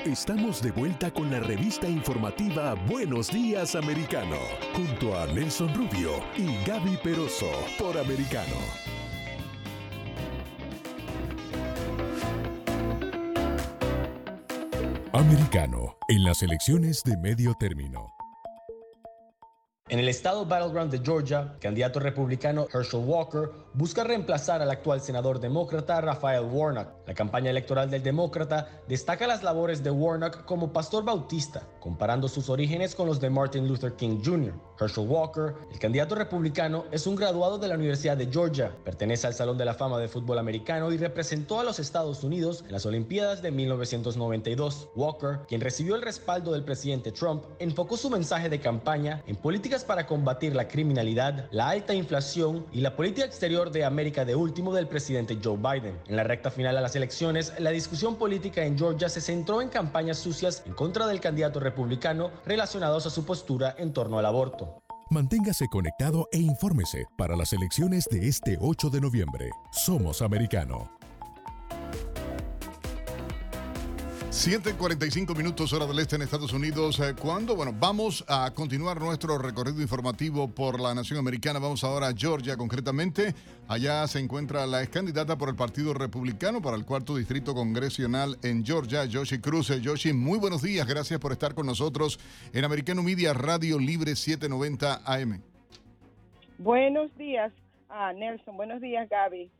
[0.04, 4.38] Estamos de vuelta con la revista informativa Buenos Días Americano,
[4.74, 8.97] junto a Nelson Rubio y Gaby Peroso, por Americano.
[15.18, 18.17] Americano, en las elecciones de medio término.
[19.90, 25.00] En el estado Battleground de Georgia, el candidato republicano Herschel Walker busca reemplazar al actual
[25.00, 26.88] senador demócrata Raphael Warnock.
[27.06, 32.50] La campaña electoral del demócrata destaca las labores de Warnock como pastor bautista, comparando sus
[32.50, 34.52] orígenes con los de Martin Luther King Jr.
[34.78, 39.34] Herschel Walker, el candidato republicano, es un graduado de la Universidad de Georgia, pertenece al
[39.34, 42.84] Salón de la Fama de Fútbol Americano y representó a los Estados Unidos en las
[42.84, 44.90] Olimpiadas de 1992.
[44.94, 49.77] Walker, quien recibió el respaldo del presidente Trump, enfocó su mensaje de campaña en políticas
[49.84, 54.74] para combatir la criminalidad, la alta inflación y la política exterior de América de último
[54.74, 55.98] del presidente Joe Biden.
[56.06, 59.68] En la recta final a las elecciones, la discusión política en Georgia se centró en
[59.68, 64.82] campañas sucias en contra del candidato republicano relacionados a su postura en torno al aborto.
[65.10, 69.50] Manténgase conectado e infórmese para las elecciones de este 8 de noviembre.
[69.70, 70.97] Somos americano.
[74.30, 77.00] 7:45 minutos hora del este en Estados Unidos.
[77.00, 81.58] Eh, Cuando, bueno, vamos a continuar nuestro recorrido informativo por la nación americana.
[81.58, 83.34] Vamos ahora a Georgia, concretamente.
[83.68, 88.36] Allá se encuentra la ex candidata por el Partido Republicano para el cuarto distrito congresional
[88.42, 89.68] en Georgia, Yoshi Cruz.
[89.80, 90.86] Yoshi, muy buenos días.
[90.86, 92.20] Gracias por estar con nosotros
[92.52, 95.40] en Americano Media Radio Libre 790 AM.
[96.58, 97.50] Buenos días,
[97.88, 98.58] ah, Nelson.
[98.58, 99.50] Buenos días, Gaby.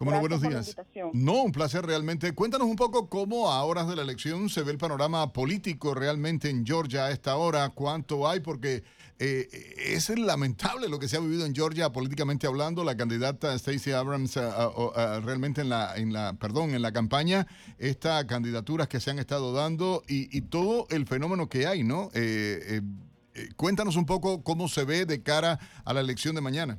[0.00, 0.74] Cómo no, buenos días.
[1.12, 2.32] No, un placer realmente.
[2.32, 6.48] Cuéntanos un poco cómo a horas de la elección se ve el panorama político realmente
[6.48, 8.82] en Georgia a esta hora, cuánto hay, porque
[9.18, 9.46] eh,
[9.76, 12.82] es lamentable lo que se ha vivido en Georgia políticamente hablando.
[12.82, 17.46] La candidata Stacey Abrams ah, realmente en la, en la, perdón, en la campaña,
[17.76, 22.08] estas candidaturas que se han estado dando y, y todo el fenómeno que hay, ¿no?
[22.14, 22.80] Eh,
[23.54, 26.78] cuéntanos un poco cómo se ve de cara a la elección de mañana.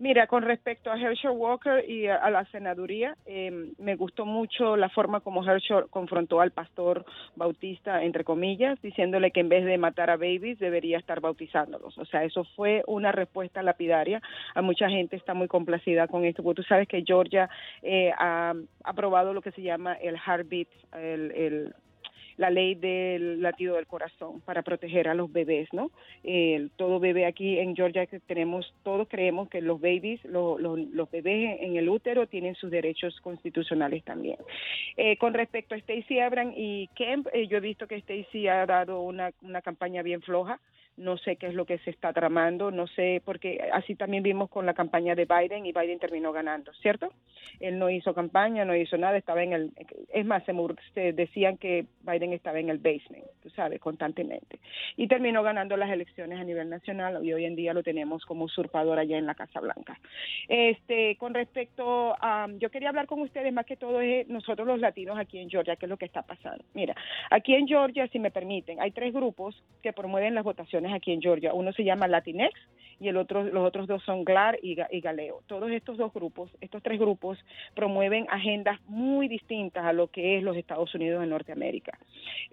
[0.00, 4.88] Mira, con respecto a Herschel Walker y a, la senaduría, eh, me gustó mucho la
[4.88, 7.04] forma como Herschel confrontó al pastor
[7.36, 11.98] bautista, entre comillas, diciéndole que en vez de matar a babies debería estar bautizándolos.
[11.98, 14.22] O sea, eso fue una respuesta lapidaria.
[14.54, 17.50] A mucha gente está muy complacida con esto, porque tú sabes que Georgia
[17.82, 21.74] eh, ha aprobado lo que se llama el heartbeat, el, el
[22.40, 25.90] la ley del latido del corazón para proteger a los bebés, ¿no?
[26.24, 30.76] Eh, todo bebé aquí en Georgia que tenemos, todos creemos que los babies, lo- lo-
[30.76, 34.38] los bebés en el útero tienen sus derechos constitucionales también.
[34.96, 38.64] Eh, con respecto a Stacey Abrams y Kemp, eh, yo he visto que Stacey ha
[38.64, 40.58] dado una, una campaña bien floja.
[41.00, 44.50] No sé qué es lo que se está tramando, no sé, porque así también vimos
[44.50, 47.10] con la campaña de Biden y Biden terminó ganando, ¿cierto?
[47.58, 49.72] Él no hizo campaña, no hizo nada, estaba en el...
[50.12, 50.52] Es más, se,
[50.92, 54.60] se decían que Biden estaba en el basement, tú sabes, constantemente.
[54.96, 58.44] Y terminó ganando las elecciones a nivel nacional y hoy en día lo tenemos como
[58.44, 59.98] usurpador allá en la Casa Blanca.
[60.48, 62.46] Este, con respecto a...
[62.58, 65.76] Yo quería hablar con ustedes más que todo es nosotros los latinos aquí en Georgia,
[65.76, 66.62] qué es lo que está pasando.
[66.74, 66.94] Mira,
[67.30, 71.20] aquí en Georgia, si me permiten, hay tres grupos que promueven las votaciones aquí en
[71.22, 71.52] Georgia.
[71.54, 72.58] Uno se llama Latinex
[73.00, 75.40] y el otro, los otros dos son GLAR y, y Galeo.
[75.46, 77.38] Todos estos dos grupos, estos tres grupos,
[77.74, 81.98] promueven agendas muy distintas a lo que es los Estados Unidos de Norteamérica.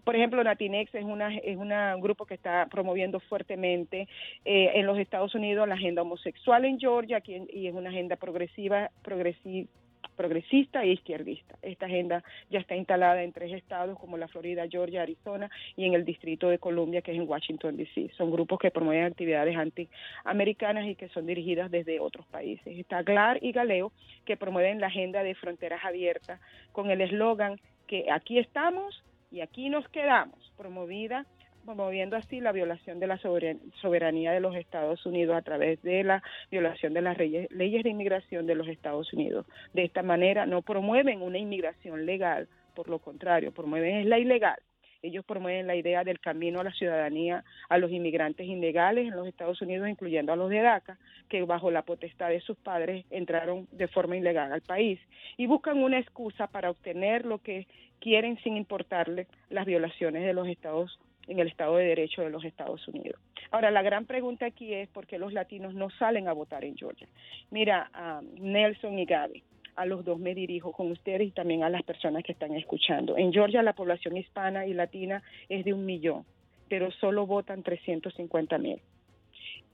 [0.06, 4.08] Por ejemplo, Latinex es una es una- un grupo que está promoviendo fuertemente
[4.46, 8.90] eh, en los Estados Unidos la agenda homosexual en Georgia y es una agenda progresiva
[9.04, 9.68] progresiva
[10.16, 11.56] progresista e izquierdista.
[11.62, 15.94] Esta agenda ya está instalada en tres estados como la Florida, Georgia, Arizona y en
[15.94, 18.12] el Distrito de Columbia, que es en Washington, D.C.
[18.18, 22.78] Son grupos que promueven actividades antiamericanas y que son dirigidas desde otros países.
[22.78, 23.92] Está GLAR y Galeo,
[24.26, 26.40] que promueven la agenda de fronteras abiertas
[26.72, 31.26] con el eslogan que aquí estamos y aquí nos quedamos, promovida
[31.68, 36.02] promoviendo así la violación de la soberan- soberanía de los Estados Unidos a través de
[36.02, 39.46] la violación de las leyes de inmigración de los Estados Unidos.
[39.74, 44.56] De esta manera no promueven una inmigración legal, por lo contrario, promueven la ilegal.
[45.02, 49.28] Ellos promueven la idea del camino a la ciudadanía a los inmigrantes ilegales en los
[49.28, 50.98] Estados Unidos, incluyendo a los de DACA,
[51.28, 55.00] que bajo la potestad de sus padres entraron de forma ilegal al país
[55.36, 57.68] y buscan una excusa para obtener lo que
[58.00, 60.98] quieren sin importarle las violaciones de los Estados
[61.28, 63.20] en el Estado de Derecho de los Estados Unidos.
[63.52, 66.76] Ahora, la gran pregunta aquí es por qué los latinos no salen a votar en
[66.78, 67.08] Georgia.
[67.52, 69.44] Mira, a Nelson y Gaby,
[69.76, 73.18] a los dos me dirijo con ustedes y también a las personas que están escuchando.
[73.18, 76.26] En Georgia la población hispana y latina es de un millón,
[76.68, 78.82] pero solo votan 350 mil.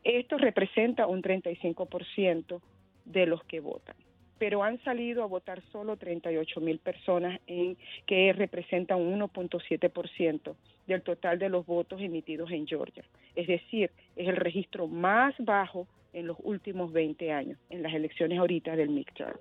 [0.04, 2.62] Esto representa un 35%
[3.06, 3.96] de los que votan
[4.44, 10.54] pero han salido a votar solo 38 mil personas, en, que representa un 1.7%
[10.86, 13.06] del total de los votos emitidos en Georgia.
[13.38, 18.38] Es decir, es el registro más bajo en los últimos 20 años, en las elecciones
[18.38, 19.38] ahorita del midterm.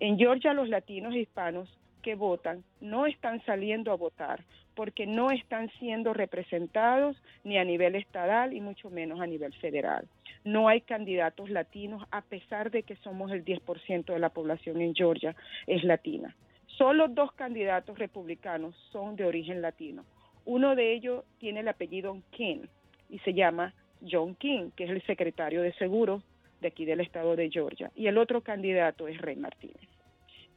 [0.00, 1.68] En Georgia, los latinos e hispanos
[2.08, 4.42] que votan no están saliendo a votar
[4.74, 10.08] porque no están siendo representados ni a nivel estatal y mucho menos a nivel federal.
[10.42, 14.94] No hay candidatos latinos a pesar de que somos el 10% de la población en
[14.94, 15.36] Georgia
[15.66, 16.34] es latina.
[16.78, 20.06] Solo dos candidatos republicanos son de origen latino.
[20.46, 22.62] Uno de ellos tiene el apellido King
[23.10, 23.74] y se llama
[24.10, 26.22] John King, que es el secretario de Seguros
[26.62, 27.90] de aquí del estado de Georgia.
[27.94, 29.97] Y el otro candidato es Rey Martínez.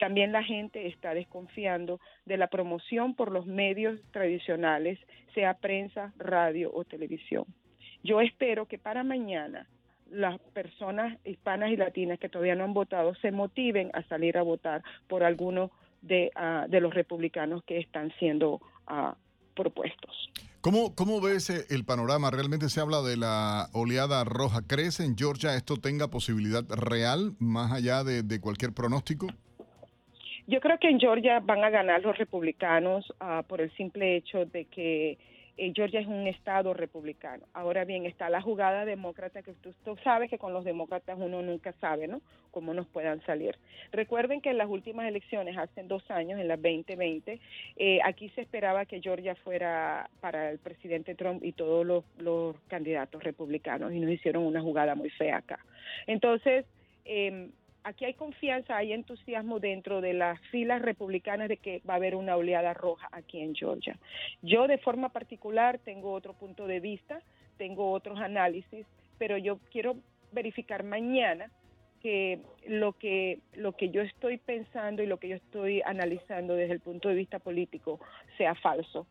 [0.01, 4.97] También la gente está desconfiando de la promoción por los medios tradicionales,
[5.35, 7.45] sea prensa, radio o televisión.
[8.03, 9.67] Yo espero que para mañana
[10.09, 14.41] las personas hispanas y latinas que todavía no han votado se motiven a salir a
[14.41, 15.69] votar por alguno
[16.01, 19.15] de, ah, de los republicanos que están siendo ah,
[19.55, 20.31] propuestos.
[20.61, 22.31] ¿Cómo, ¿Cómo ves el panorama?
[22.31, 24.63] ¿Realmente se habla de la oleada roja?
[24.65, 29.27] ¿Crees en Georgia esto tenga posibilidad real más allá de cualquier pronóstico?
[30.51, 34.45] Yo creo que en Georgia van a ganar los republicanos ah, por el simple hecho
[34.45, 35.17] de que
[35.55, 37.45] eh, Georgia es un estado republicano.
[37.53, 39.73] Ahora bien, está la jugada demócrata que tú,
[40.03, 42.19] sabes que con los demócratas uno nunca sabe, ¿no?
[42.51, 43.57] Cómo nos puedan salir.
[43.93, 47.39] Recuerden que en las últimas elecciones, hace dos años, en las 2020,
[47.77, 52.57] eh, aquí se esperaba que Georgia fuera para el presidente Trump y todos los, los
[52.67, 55.59] candidatos republicanos y nos hicieron una jugada muy fea acá.
[56.07, 56.65] Entonces,
[57.05, 57.51] eh,
[57.83, 62.15] aquí hay confianza, hay entusiasmo dentro de las filas republicanas de que va a haber
[62.15, 63.97] una oleada roja aquí en Georgia.
[64.41, 67.21] Yo de forma particular tengo otro punto de vista,
[67.57, 68.85] tengo otros análisis,
[69.17, 69.95] pero yo quiero
[70.31, 71.51] verificar mañana
[72.01, 76.73] que lo que lo que yo estoy pensando y lo que yo estoy analizando desde
[76.73, 77.99] el punto de vista político
[78.37, 79.05] sea falso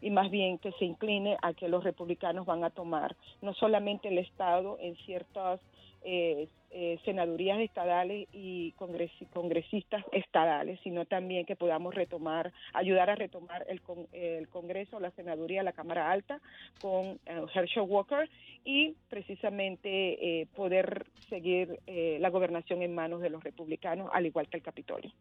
[0.00, 4.08] y más bien que se incline a que los republicanos van a tomar no solamente
[4.08, 5.60] el Estado en ciertas
[6.02, 13.64] eh, eh, senadurías estadales y congresistas estadales, sino también que podamos retomar, ayudar a retomar
[13.68, 13.80] el,
[14.12, 16.40] el Congreso, la senaduría, la Cámara Alta
[16.80, 18.28] con eh, Herschel Walker
[18.64, 24.56] y precisamente eh, poder seguir la gobernación en manos de los republicanos, al igual que
[24.56, 25.12] el Capitolio.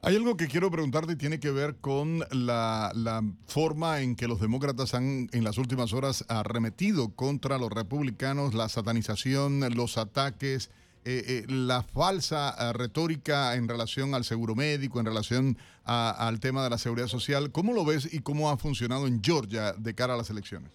[0.00, 4.40] Hay algo que quiero preguntarte y tiene que ver con la, forma en que los
[4.40, 10.70] demócratas han en las últimas horas arremetido contra los republicanos, la satanización, los ataques,
[11.04, 16.62] eh, eh, la falsa eh, retórica en relación al seguro médico, en relación al tema
[16.62, 17.50] de la seguridad social.
[17.50, 20.70] ¿Cómo lo ves y cómo ha funcionado en Georgia de cara a las elecciones?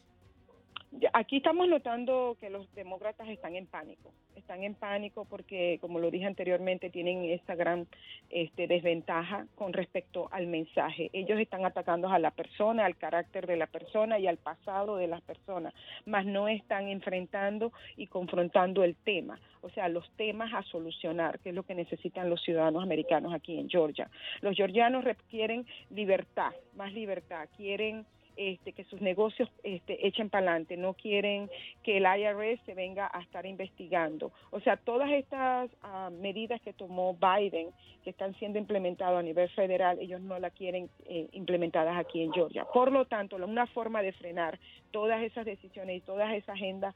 [1.11, 6.11] Aquí estamos notando que los demócratas están en pánico, están en pánico porque, como lo
[6.11, 7.87] dije anteriormente, tienen esta gran
[8.29, 11.09] este, desventaja con respecto al mensaje.
[11.11, 15.07] Ellos están atacando a la persona, al carácter de la persona y al pasado de
[15.07, 15.73] las personas,
[16.05, 21.49] mas no están enfrentando y confrontando el tema, o sea, los temas a solucionar, que
[21.49, 24.09] es lo que necesitan los ciudadanos americanos aquí en Georgia.
[24.41, 28.05] Los georgianos requieren libertad, más libertad, quieren
[28.35, 31.49] este, que sus negocios este, echen para adelante, no quieren
[31.83, 34.31] que el IRS se venga a estar investigando.
[34.51, 37.69] O sea, todas estas ah, medidas que tomó Biden,
[38.03, 42.33] que están siendo implementadas a nivel federal, ellos no la quieren eh, implementadas aquí en
[42.33, 42.65] Georgia.
[42.65, 44.59] Por lo tanto, una forma de frenar
[44.91, 46.95] todas esas decisiones y todas esas agendas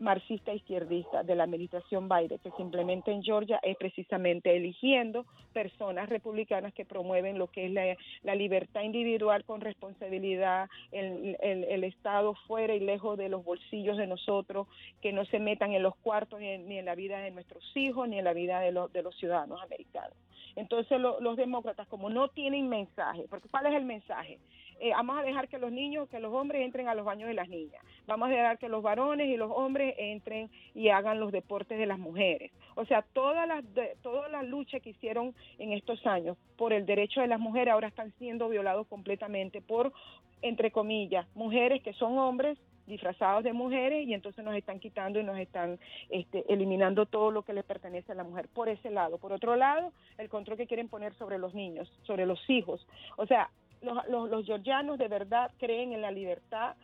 [0.00, 2.62] marxista izquierdista de la administración Biden que se
[3.10, 9.44] en Georgia es precisamente eligiendo personas republicanas que promueven lo que es la, libertad individual
[9.44, 14.66] con responsabilidad, el, el, Estado fuera y lejos de los bolsillos de nosotros,
[15.02, 18.18] que no se metan en los cuartos ni en, la vida de nuestros hijos ni
[18.18, 20.16] en la vida de, los de los ciudadanos americanos.
[20.56, 24.38] Entonces los demócratas como no tienen mensaje, porque ¿cuál es el mensaje?
[24.82, 27.34] Eh, vamos a dejar que los niños, que los hombres entren a los baños de
[27.34, 27.84] las niñas.
[28.06, 31.84] Vamos a dejar que los varones y los hombres entren y hagan los deportes de
[31.84, 32.50] las mujeres.
[32.76, 33.62] O sea, todas las,
[34.00, 37.88] todas las luchas que hicieron en estos años por el derecho de las mujeres ahora
[37.88, 39.92] están siendo violados completamente por,
[40.40, 42.56] entre comillas, mujeres que son hombres
[42.86, 45.78] disfrazados de mujeres y entonces nos están quitando y nos están
[46.08, 49.18] este, eliminando todo lo que le pertenece a la mujer por ese lado.
[49.18, 52.86] Por otro lado, el control que quieren poner sobre los niños, sobre los hijos.
[53.16, 53.50] O sea,
[53.82, 56.76] los, los, georgianos de verdad creen en la libertad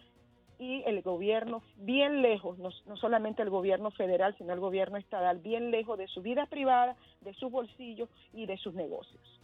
[0.59, 5.39] y el gobierno bien lejos, no, no, solamente el gobierno federal, sino el gobierno estatal,
[5.39, 9.41] bien lejos de su vida privada, de sus bolsillos y de sus negocios.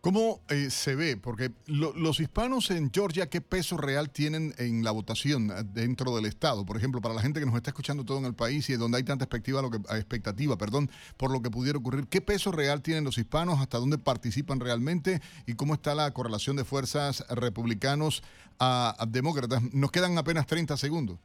[0.00, 1.16] ¿Cómo eh, se ve?
[1.16, 6.26] Porque los hispanos en Georgia, ¿qué peso real tienen en la votación eh, dentro del
[6.26, 6.64] Estado?
[6.64, 8.98] Por ejemplo, para la gente que nos está escuchando todo en el país y donde
[8.98, 12.80] hay tanta expectativa, lo que, expectativa perdón, por lo que pudiera ocurrir, ¿qué peso real
[12.80, 13.60] tienen los hispanos?
[13.60, 15.20] ¿Hasta dónde participan realmente?
[15.46, 18.22] ¿Y cómo está la correlación de fuerzas republicanos
[18.60, 19.62] a, demócratas?
[19.74, 21.18] Nos quedan apenas 30 segundos.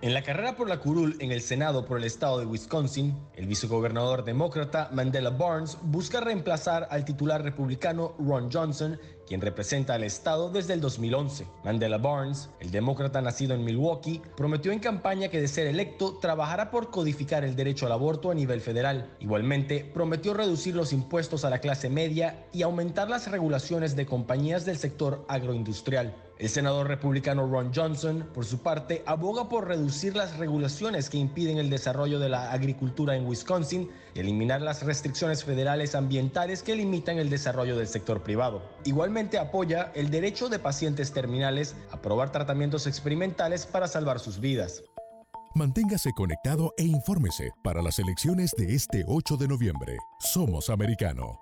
[0.03, 3.47] En la carrera por la curul en el Senado por el estado de Wisconsin, el
[3.47, 10.49] vicegobernador demócrata Mandela Barnes busca reemplazar al titular republicano Ron Johnson, quien representa al estado
[10.49, 11.47] desde el 2011.
[11.63, 16.69] Mandela Barnes, el demócrata nacido en Milwaukee, prometió en campaña que de ser electo trabajará
[16.69, 19.09] por codificar el derecho al aborto a nivel federal.
[19.21, 24.65] Igualmente, prometió reducir los impuestos a la clase media y aumentar las regulaciones de compañías
[24.65, 26.13] del sector agroindustrial.
[26.39, 31.57] El senador republicano Ron Johnson, por su parte, aboga por reducir las regulaciones que impiden
[31.57, 37.19] el desarrollo de la agricultura en Wisconsin y eliminar las restricciones federales ambientales que limitan
[37.19, 38.61] el desarrollo del sector privado.
[38.83, 44.83] Igualmente apoya el derecho de pacientes terminales a probar tratamientos experimentales para salvar sus vidas.
[45.55, 49.97] Manténgase conectado e infórmese para las elecciones de este 8 de noviembre.
[50.19, 51.39] Somos americano.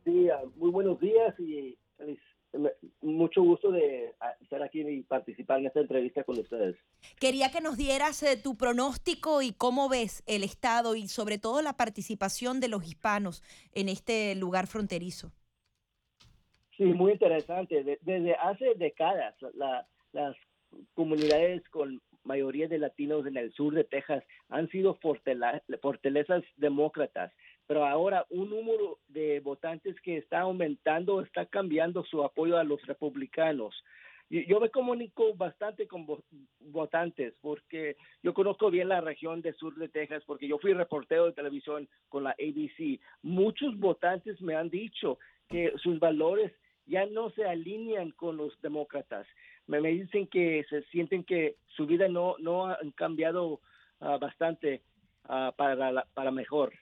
[0.05, 2.20] Sí, muy buenos días y feliz
[3.03, 6.76] mucho gusto de ah, estar aquí y participar en esta entrevista con ustedes.
[7.20, 11.62] Quería que nos dieras eh, tu pronóstico y cómo ves el Estado y sobre todo
[11.62, 13.42] la participación de los hispanos
[13.72, 15.32] en este lugar fronterizo.
[16.76, 17.99] Sí, muy interesante.
[18.03, 19.34] desde hace décadas
[20.12, 20.36] las
[20.94, 27.32] comunidades con mayoría de latinos en el sur de Texas han sido fortalezas demócratas
[27.68, 29.38] pero ahora un número de
[29.69, 33.75] votantes que está aumentando está cambiando su apoyo a los republicanos.
[34.31, 36.07] Yo me comunico bastante con
[36.61, 41.27] votantes porque yo conozco bien la región del sur de Texas porque yo fui reportero
[41.27, 42.99] de televisión con la ABC.
[43.23, 46.53] Muchos votantes me han dicho que sus valores
[46.87, 49.27] ya no se alinean con los demócratas.
[49.66, 53.61] Me, dicen que se sienten que su vida no, no ha cambiado
[54.01, 54.83] ah, bastante
[55.25, 56.73] ah, para, para mejor.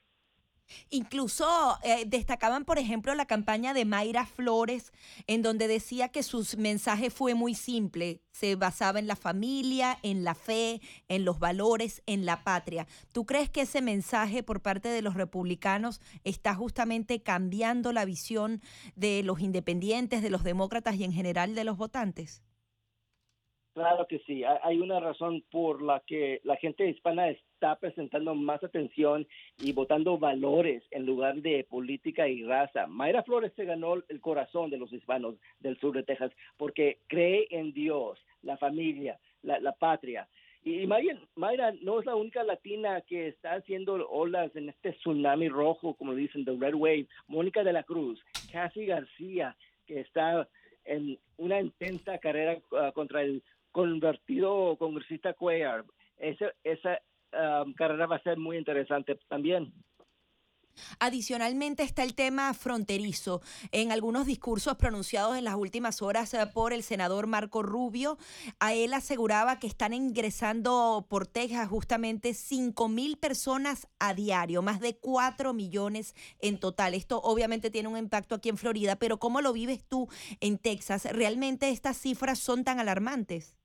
[0.89, 1.45] Incluso
[1.83, 4.93] eh, destacaban, por ejemplo, la campaña de Mayra Flores,
[5.27, 10.23] en donde decía que su mensaje fue muy simple, se basaba en la familia, en
[10.23, 12.87] la fe, en los valores, en la patria.
[13.13, 18.61] ¿Tú crees que ese mensaje por parte de los republicanos está justamente cambiando la visión
[18.95, 22.43] de los independientes, de los demócratas y en general de los votantes?
[23.73, 28.63] Claro que sí, hay una razón por la que la gente hispana está presentando más
[28.63, 29.27] atención
[29.57, 32.85] y votando valores en lugar de política y raza.
[32.85, 37.47] Mayra Flores se ganó el corazón de los hispanos del sur de Texas porque cree
[37.49, 40.27] en Dios, la familia, la, patria.
[40.63, 45.95] Y Mayra, no es la única latina que está haciendo olas en este tsunami rojo,
[45.95, 47.07] como dicen, the Red Wave.
[47.27, 50.47] Mónica de la Cruz, Cassie García, que está
[50.85, 53.41] en una intensa carrera ah, contra el
[53.71, 55.85] convertido congresista Cuellar.
[56.19, 56.99] Esa, esa
[57.75, 59.73] carrera va a ser muy interesante también.
[60.99, 63.41] Adicionalmente está el tema fronterizo.
[63.71, 68.17] En algunos discursos pronunciados en las últimas horas eh, por el senador Marco Rubio,
[68.59, 74.79] a él aseguraba que están ingresando por Texas justamente 5 mil personas a diario, más
[74.79, 76.93] de 4 millones en total.
[76.93, 80.07] Esto obviamente tiene un impacto aquí en Florida, pero ¿cómo lo vives tú
[80.39, 81.05] en Texas?
[81.11, 83.55] ¿Realmente estas cifras son tan alarmantes?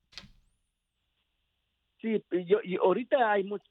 [2.03, 3.63] Sí, yo, y ahorita hay mucho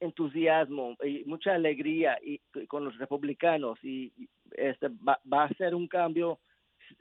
[0.00, 4.12] entusiasmo y mucha alegría y, con los republicanos y,
[4.50, 6.40] este va, va, a ser un cambio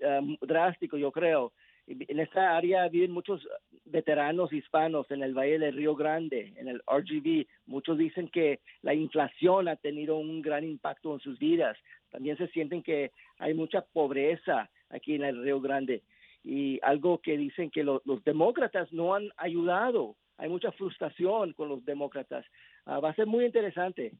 [0.01, 1.51] um, drástico, yo creo.
[1.87, 3.45] En esta área viven muchos
[3.85, 7.47] veteranos hispanos en el Valle del Río Grande, en el RGV.
[7.65, 11.75] Muchos dicen que la inflación ha tenido un gran impacto en sus vidas.
[12.11, 16.03] También se sienten que hay mucha pobreza aquí en el Río Grande.
[16.43, 21.69] Y algo que dicen que lo, los demócratas no han ayudado hay mucha frustración con
[21.69, 22.43] los demócratas.
[22.85, 24.13] Ah, va a ser muy interesante.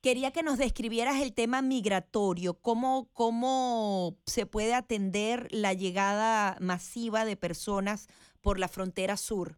[0.00, 7.24] Quería que nos describieras el tema migratorio, cómo, cómo se puede atender la llegada masiva
[7.24, 8.06] de personas
[8.40, 9.56] por la frontera sur.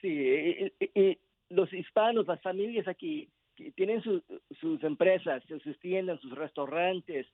[0.00, 1.18] Sí, y,
[1.50, 3.28] los hispanos, las familias aquí,
[3.74, 7.26] tienen sus empresas, sus tiendas, sus restaurantes,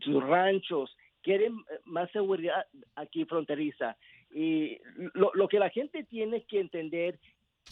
[0.00, 3.96] sus ranchos, quieren más seguridad aquí fronteriza.
[4.30, 4.78] Y
[5.14, 7.18] lo, lo que la gente tiene que entender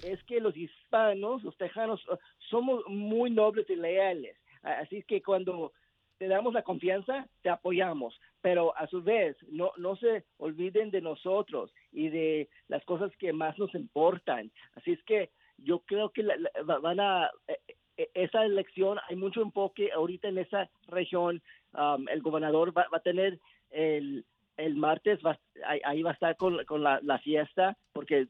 [0.02, 2.16] es que los hispanos, los tejanos, uh,
[2.50, 4.36] somos muy nobles y leales.
[4.62, 5.72] Así que cuando
[6.18, 11.00] te damos la confianza, te apoyamos, pero a su vez no, no se olviden de
[11.00, 14.50] nosotros y de las cosas que más nos importan.
[14.74, 16.26] Así es que yo creo que
[16.64, 17.58] van a e,
[17.96, 21.42] e, esa elección hay mucho enfoque ahorita en esa región.
[21.72, 23.38] Um, el gobernador va, a tener
[23.70, 24.24] el
[24.56, 25.38] el martes va,
[25.84, 28.28] ahí va a estar con, con la, fiesta, porque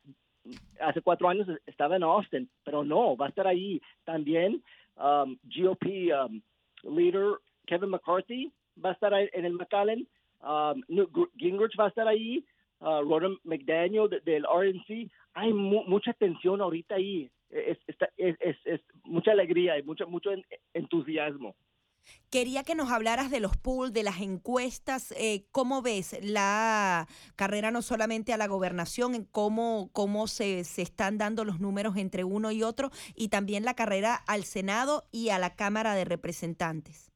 [0.81, 4.63] hace cuatro años estaba en Austin, pero no, va a estar ahí también.
[4.97, 6.41] Um, GOP um,
[6.83, 8.51] leader Kevin McCarthy
[8.83, 10.07] va a estar ahí en el McAllen.
[10.41, 10.83] Um,
[11.37, 12.45] Gingrich va a estar ahí.
[12.79, 13.03] Uh,
[13.45, 15.11] McDaniel del RNC.
[15.35, 17.31] Hay mucha tensión ahorita ahí.
[17.51, 20.31] Es, es, es, es, mucha alegría y mucho, mucho
[20.75, 21.55] entusiasmo.
[22.31, 25.13] Quería que nos hablaras de los pools, de las encuestas.
[25.13, 30.83] Eh, ¿Cómo ves la carrera no solamente a la gobernación, en cómo, cómo se, se,
[30.83, 35.31] están dando los números entre uno y otro, y también la carrera al Senado y
[35.31, 37.13] a la Cámara de Representantes?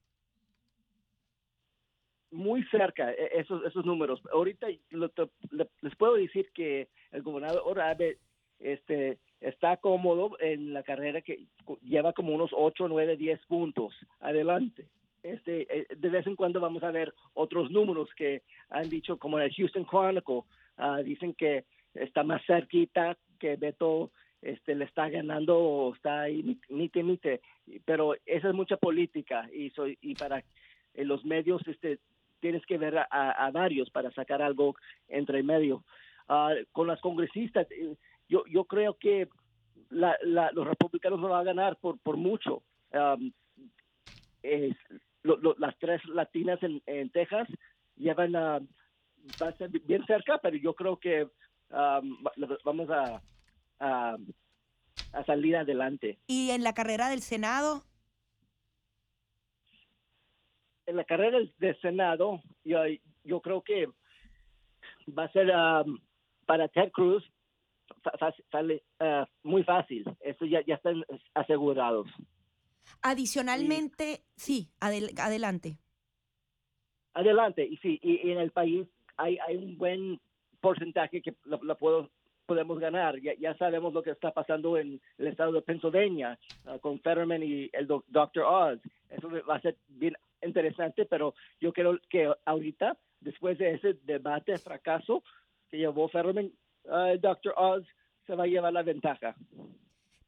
[2.30, 4.20] Muy cerca e, esos, esos números.
[4.32, 8.18] Ahorita les puedo decir que el gobernador Abe
[8.60, 11.46] este, está cómodo en la carrera que
[11.82, 14.86] lleva como unos 8, 9, 10 puntos adelante.
[15.22, 19.38] Este, eh, de vez en cuando vamos a ver otros números que han dicho, como
[19.38, 20.42] en el Houston Chronicle,
[20.78, 21.64] uh, dicen que
[21.94, 24.10] está más cerquita, que Beto
[24.42, 27.40] este, le está ganando o está ahí, mite, mite.
[27.84, 30.42] Pero esa es mucha política y, soy, y para
[30.94, 31.98] los medios este,
[32.40, 34.76] tienes que ver a, a, varios para sacar algo
[35.08, 35.84] entre medio.
[36.28, 37.96] Uh, con las congresistas, eh,
[38.30, 39.28] yo, yo creo que
[39.90, 42.62] la, la, los republicanos no van a ganar por, por mucho.
[42.92, 43.32] Um,
[44.42, 44.76] es,
[45.22, 47.48] lo, lo, las tres latinas en, en Texas
[47.96, 48.60] llevan a,
[49.42, 52.24] va a ser bien cerca, pero yo creo que um,
[52.64, 53.20] vamos a,
[53.80, 54.16] a,
[55.12, 56.18] a, salir adelante.
[56.28, 57.84] ¿Y en la carrera del Senado?
[60.86, 62.78] En la carrera del, Senado, yo,
[63.24, 63.88] yo creo que
[65.18, 65.98] va a ser um,
[66.46, 67.24] para Ted Cruz
[68.50, 70.04] sale uh, muy fácil.
[70.20, 72.08] Eso ya, ya están asegurados.
[73.02, 75.78] Adicionalmente, sí, adel adelante.
[77.14, 78.86] Adelante, y sí, y, en el país
[79.16, 80.20] hay, hay un buen
[80.60, 82.10] porcentaje que lo, lo puedo,
[82.46, 83.20] podemos ganar.
[83.20, 87.42] Ya, ya, sabemos lo que está pasando en el estado de Pennsylvania uh, con Fetterman
[87.42, 88.42] y el Dr.
[88.44, 88.80] Oz.
[89.08, 94.56] Eso va a ser bien interesante, pero yo creo que ahorita, después de ese debate
[94.58, 95.22] fracaso
[95.68, 96.52] que llevó Fetterman,
[96.90, 97.54] uh, Dr.
[97.56, 97.86] Oz
[98.26, 99.34] se va a llevar la ventaja.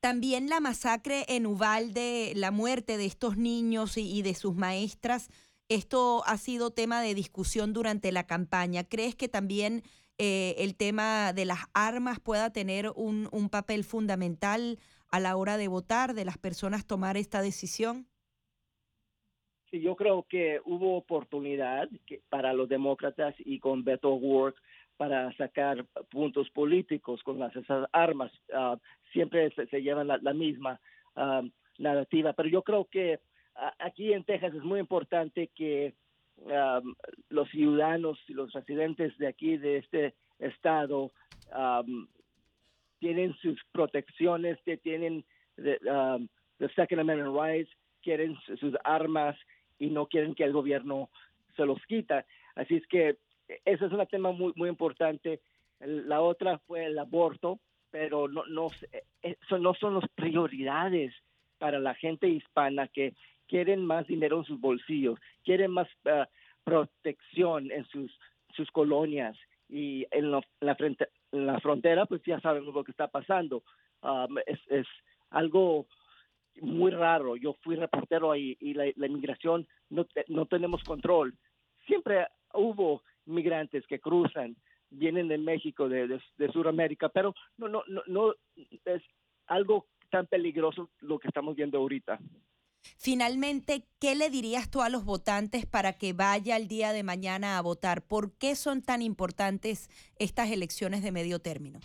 [0.01, 5.29] También la masacre en Uvalde, la muerte de estos niños y, de sus maestras,
[5.69, 8.83] esto ha sido tema de discusión durante la campaña.
[8.83, 9.83] ¿Crees que también
[10.19, 15.57] eh, el tema de las armas pueda tener un, un, papel fundamental a la hora
[15.57, 18.09] de votar, de las personas tomar esta decisión?
[19.71, 21.89] Sí, yo creo que hubo oportunidad
[22.29, 24.61] para los demócratas y con Beto O'Rourke
[24.97, 28.33] para sacar puntos políticos con las esas armas.
[28.49, 28.77] Uh,
[29.13, 30.81] siempre se, llevan la, misma
[31.17, 33.21] uh, narrativa, pero yo creo que
[33.57, 35.95] uh, aquí en Texas es muy importante que
[37.29, 41.13] los ciudadanos y los residentes de aquí, de este estado,
[42.99, 45.25] tienen sus protecciones, que tienen
[45.57, 45.79] the,
[46.59, 47.71] the Second Amendment rights,
[48.03, 49.37] quieren su- sus armas
[49.79, 51.11] y no quieren que el gobierno
[51.55, 52.25] se los quita.
[52.55, 53.19] Así es que
[53.65, 55.41] ese es un tema muy muy importante.
[55.81, 57.59] La otra fue el aborto,
[57.91, 61.15] pero no no se- eso no son las prioridades
[61.59, 63.15] para la gente hispana que
[63.49, 66.29] quieren más dinero en sus bolsillos, quieren más ah,
[66.65, 68.11] protección en sus
[68.55, 69.37] sus colonias
[69.69, 73.63] y en, la frente, en la frontera pues ya sabemos lo que está pasando.
[74.03, 74.87] Um, es, es
[75.31, 75.87] algo
[76.61, 77.37] muy raro.
[77.37, 81.35] Yo fui reportero ahí y la, la inmigración no, no tenemos control.
[81.87, 84.57] Siempre hubo migrantes que cruzan,
[84.91, 88.35] vienen de México, de, de, de Sudamérica, pero no, no, no, no
[88.85, 89.03] es
[89.47, 92.19] algo tan peligroso lo que estamos viendo ahorita.
[92.99, 97.57] Finalmente, ¿qué le dirías tú a los votantes para que vaya el día de mañana
[97.57, 98.03] a votar?
[98.03, 101.79] ¿Por qué son tan importantes estas elecciones de medio término?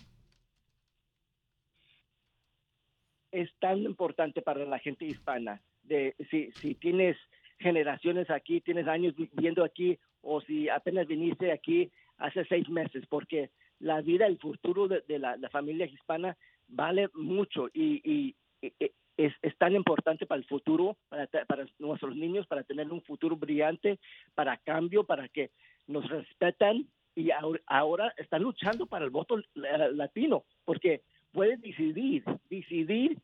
[3.32, 5.60] es tan importante para la gente hispana.
[5.82, 7.16] De si, si tienes
[7.58, 13.50] generaciones aquí, tienes años viviendo aquí, o si apenas viniste aquí hace seis meses, porque
[13.80, 16.36] la vida, el futuro de, la, familia hispana
[16.68, 21.66] vale mucho y, y- y- y es, es tan importante para el futuro, para, para
[21.78, 23.98] nuestros niños, para tener un futuro brillante,
[24.34, 25.50] para cambio, para que
[25.86, 27.30] nos respetan y
[27.66, 31.02] ahora, están luchando para el voto latino, porque
[31.32, 33.18] pueden decidir, decidir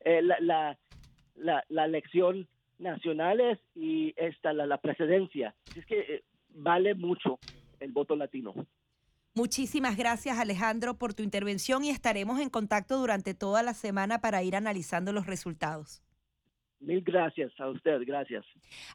[0.00, 0.76] eh, la,
[1.36, 2.48] la, la, elección
[2.80, 5.54] nacionales y esta la, la presidencia.
[5.76, 6.22] Es que eh,
[6.56, 7.38] vale mucho
[7.80, 8.54] el voto latino.
[9.34, 14.42] Muchísimas gracias Alejandro por tu intervención y estaremos en contacto durante toda la semana para
[14.42, 16.02] ir analizando los resultados.
[16.80, 18.44] Mil gracias a usted, gracias.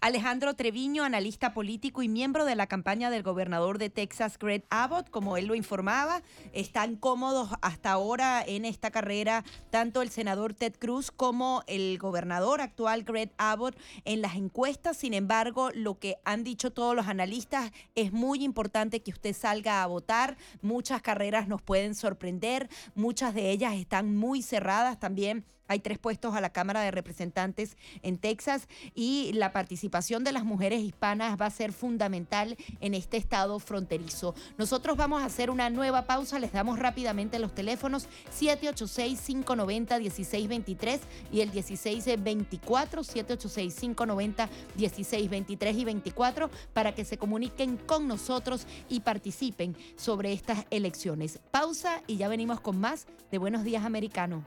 [0.02, 5.10] Alejandro Treviño, analista político y miembro de la campaña del gobernador de Texas, Greg Abbott,
[5.10, 6.22] como él lo informaba,
[6.54, 12.62] están cómodos hasta ahora en esta carrera tanto el senador Ted Cruz como el gobernador
[12.62, 13.76] actual, Greg Abbott,
[14.06, 14.98] en las encuestas.
[14.98, 19.82] Sin embargo, lo que han dicho todos los analistas es muy importante que usted salga
[19.82, 20.38] a votar.
[20.62, 25.46] Muchas carreras nos pueden sorprender, muchas de ellas están muy cerradas también.
[25.72, 30.44] Hay tres puestos a la Cámara de Representantes en Texas y la participación de las
[30.44, 34.36] mujeres hispanas va a ser fundamental en este estado fronterizo.
[34.58, 41.00] Nosotros vamos a hacer una nueva pausa, les damos rápidamente los teléfonos 786-590-1623
[41.32, 50.34] y el 1624, 786-590-1623 y 24 para que se comuniquen con nosotros y participen sobre
[50.34, 51.40] estas elecciones.
[51.50, 54.44] Pausa y ya venimos con más de Buenos Días Americano.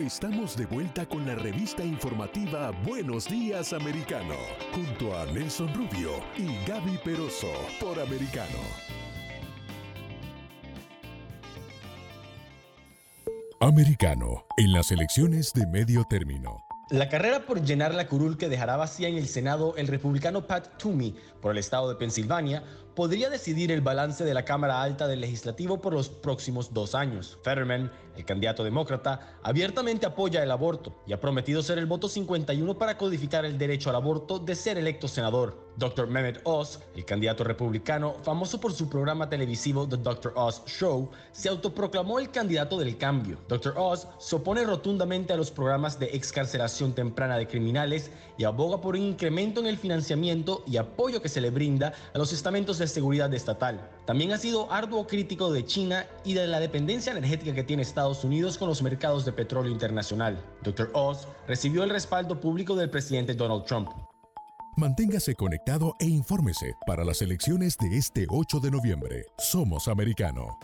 [0.00, 4.34] Estamos de vuelta con la revista informativa Buenos Días Americano,
[4.74, 8.58] junto a Nelson Rubio y Gaby Peroso por Americano.
[13.60, 16.64] Americano, en las elecciones de medio término.
[16.90, 20.78] La carrera por llenar la curul que dejará vacía en el Senado el republicano Pat
[20.78, 22.64] Toomey por el estado de Pensilvania
[22.94, 27.38] podría decidir el balance de la Cámara Alta del Legislativo por los próximos dos años.
[28.16, 32.98] El candidato demócrata, abiertamente apoya el aborto y ha prometido ser el voto 51 para
[32.98, 35.71] codificar el derecho al aborto de ser electo senador.
[35.76, 36.06] Dr.
[36.06, 40.32] Mehmet Oz, el candidato republicano, famoso por su programa televisivo The Dr.
[40.36, 43.38] Oz Show, se autoproclamó el candidato del cambio.
[43.48, 43.74] Dr.
[43.76, 48.96] Oz se opone rotundamente a los programas de excarcelación temprana de criminales y aboga por
[48.96, 52.86] un incremento en el financiamiento y apoyo que se le brinda a los estamentos de
[52.86, 53.80] seguridad estatal.
[54.06, 58.24] También ha sido arduo crítico de China y de la dependencia energética que tiene Estados
[58.24, 60.42] Unidos con los mercados de petróleo internacional.
[60.62, 60.90] Dr.
[60.92, 63.88] Oz recibió el respaldo público del presidente Donald Trump.
[64.76, 69.26] Manténgase conectado e infórmese para las elecciones de este 8 de noviembre.
[69.36, 70.58] Somos americano.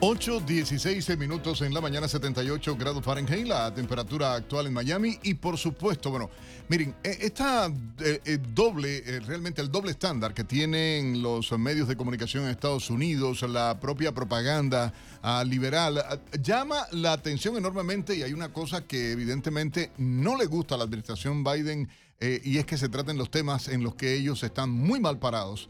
[0.00, 5.18] 8, 16 minutos en la mañana, 78 grados Fahrenheit, la temperatura actual en Miami.
[5.22, 6.30] Y por supuesto, bueno,
[6.68, 7.66] miren, eh, esta
[8.00, 12.90] eh, eh, doble, realmente el doble estándar que tienen los medios de comunicación en Estados
[12.90, 14.92] Unidos, la propia propaganda
[15.22, 18.14] ah, liberal, ah, llama la atención enormemente.
[18.16, 21.88] Y hay una cosa que evidentemente no le gusta a la administración Biden,
[22.20, 25.18] eh, y es que se traten los temas en los que ellos están muy mal
[25.18, 25.68] parados.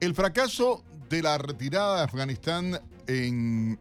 [0.00, 3.78] El fracaso de la retirada de Afganistán en,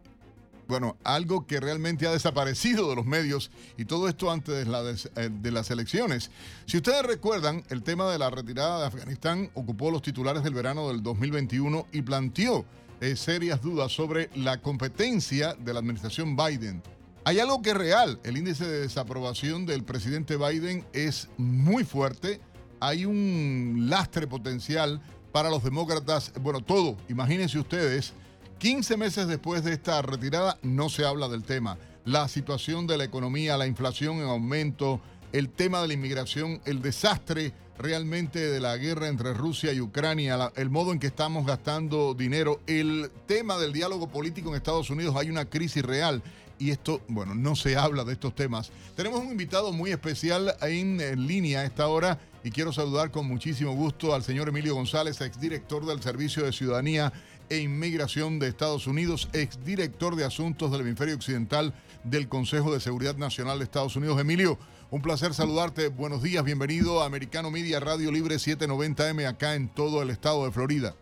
[0.68, 4.68] bueno, algo que realmente ha desaparecido de los medios y todo esto antes
[5.16, 6.32] eh, de las elecciones.
[6.66, 10.88] Si ustedes recuerdan, el tema de la retirada de Afganistán ocupó los titulares del verano
[10.88, 12.66] del 2021 y planteó
[13.02, 16.82] eh, serias dudas sobre la competencia de la administración Biden.
[17.26, 18.20] Hay algo que es real.
[18.24, 22.42] El índice de desaprobación del presidente Biden es muy fuerte.
[22.80, 25.02] Hay un lastre potencial
[25.32, 26.34] para los demócratas.
[26.42, 28.14] Bueno, todo, imagínense ustedes,
[28.60, 31.78] 15 meses después de esta retirada no se habla del tema.
[32.06, 35.02] La situación de la economía, la inflación en aumento,
[35.32, 40.52] el tema de la inmigración, el desastre realmente de la guerra entre Rusia y Ucrania,
[40.56, 45.16] el modo en que estamos gastando dinero, el tema del diálogo político en Estados Unidos,
[45.18, 46.22] hay una crisis real.
[46.60, 48.72] Y esto, bueno, no se habla de estos temas.
[48.96, 53.28] Tenemos un invitado muy especial en, en línea a esta hora y quiero saludar con
[53.28, 57.12] muchísimo gusto al señor Emilio González, exdirector del Servicio de Ciudadanía
[57.50, 61.74] e Inmigración de Estados Unidos, exdirector de Asuntos del Hemisferio Occidental
[62.04, 64.20] del Consejo de Seguridad Nacional de Estados Unidos.
[64.20, 64.58] Emilio,
[64.92, 65.88] un placer saludarte.
[65.88, 70.52] Buenos días, bienvenido a Americano Media Radio Libre 790M acá en todo el estado de
[70.52, 70.96] Florida.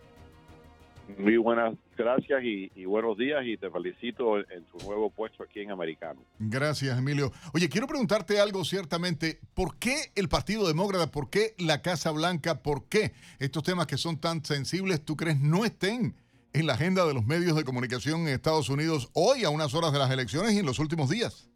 [1.18, 5.42] Muy buenas gracias y, y buenos días y te felicito en, en tu nuevo puesto
[5.42, 6.20] aquí en Americano.
[6.38, 7.32] Gracias, Emilio.
[7.52, 9.38] Oye, quiero preguntarte algo ciertamente.
[9.54, 13.98] ¿Por qué el Partido Demócrata, por qué la Casa Blanca, por qué estos temas que
[13.98, 16.14] son tan sensibles, tú crees, no estén
[16.52, 19.92] en la agenda de los medios de comunicación en Estados Unidos hoy a unas horas
[19.92, 21.48] de las elecciones y en los últimos días?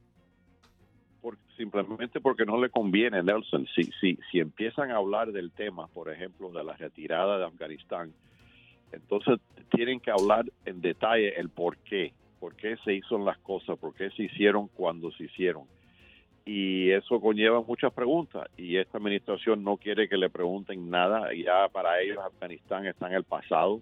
[1.57, 3.66] Simplemente porque no le conviene, Nelson.
[3.74, 8.12] Si, si, si empiezan a hablar del tema, por ejemplo, de la retirada de Afganistán,
[8.92, 9.40] entonces
[9.70, 13.94] tienen que hablar en detalle el por qué, por qué se hizo las cosas, por
[13.94, 15.64] qué se hicieron cuando se hicieron.
[16.44, 21.30] Y eso conlleva muchas preguntas y esta administración no quiere que le pregunten nada.
[21.34, 23.80] Ya para ellos Afganistán está en el pasado.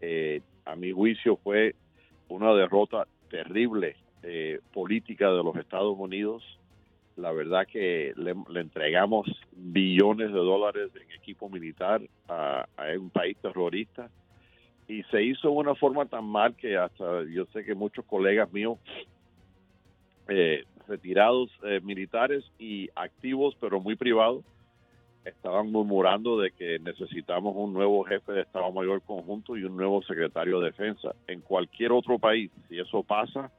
[0.00, 1.74] Eh, a mi juicio fue
[2.28, 6.42] una derrota terrible eh, política de los Estados Unidos.
[7.16, 13.36] La verdad que le, entregamos billones de dólares en equipo militar a, a un país
[13.38, 14.10] terrorista
[14.88, 18.52] y se hizo de una forma tan mal que hasta yo sé que muchos colegas
[18.52, 18.78] míos
[20.28, 24.44] eh, retirados eh, militares y activos pero muy privados
[25.26, 30.02] estaban murmurando de que necesitamos un nuevo jefe de Estado Mayor conjunto y un nuevo
[30.02, 31.14] secretario de Defensa.
[31.26, 33.50] En cualquier otro país, si eso pasa,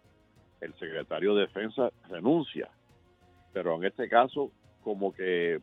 [0.61, 2.70] el secretario de Defensa renuncia.
[3.53, 4.51] Pero en este caso,
[4.84, 5.59] como que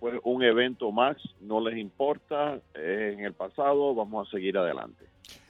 [0.00, 5.06] fue un evento más, no les importa, es en el pasado, vamos a seguir adelante.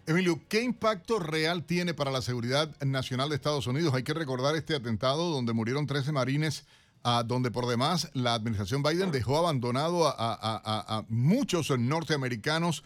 [0.06, 3.94] Emilio, ¿qué impacto real tiene para la seguridad nacional de Estados Unidos?
[3.94, 6.66] Hay que recordar este atentado donde murieron 13 marines,
[7.04, 12.82] ah, donde por demás la administración Biden dejó abandonado a, a- a- muchos norteamericanos,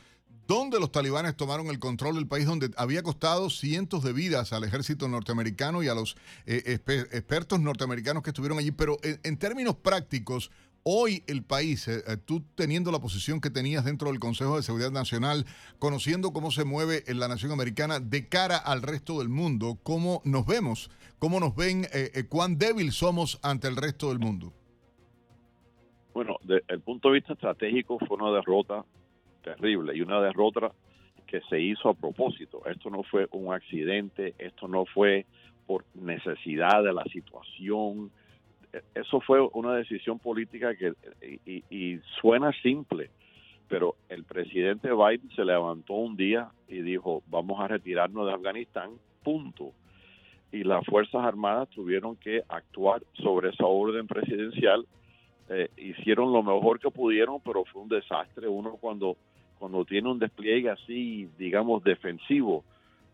[0.47, 4.65] donde los talibanes tomaron el control del país, donde había costado cientos de vidas al
[4.65, 6.17] ejército norteamericano y a los
[6.47, 6.79] eh,
[7.13, 8.71] expertos norteamericanos que estuvieron allí.
[8.71, 10.51] Pero en términos prácticos,
[10.91, 14.63] Hoy el país, eh, eh, tú teniendo la posición que tenías dentro del Consejo de
[14.63, 15.45] Seguridad Nacional,
[15.79, 20.23] conociendo cómo se mueve en la nación americana de cara al resto del mundo, cómo
[20.25, 24.51] nos vemos, cómo nos ven, eh, eh, cuán débil somos ante el resto del mundo.
[26.15, 28.83] Bueno, desde el punto de vista estratégico fue una derrota
[29.45, 30.73] terrible y una derrota
[31.27, 32.65] que se hizo a propósito.
[32.65, 35.27] Esto no fue un accidente, esto no fue
[35.67, 38.11] por necesidad de la situación.
[38.95, 40.93] Eso fue una decisión política que
[41.47, 43.11] y, y suena simple,
[43.69, 48.91] pero el presidente Biden se levantó un día y dijo, vamos a retirarnos de Afganistán,
[49.23, 49.73] punto.
[50.53, 54.87] Y las Fuerzas Armadas tuvieron que actuar sobre esa orden presidencial
[55.51, 58.49] eh, hicieron lo mejor que pudieron, pero fue un desastre.
[58.49, 59.17] Uno cuando,
[59.59, 62.65] cuando tiene un despliegue así, digamos, defensivo,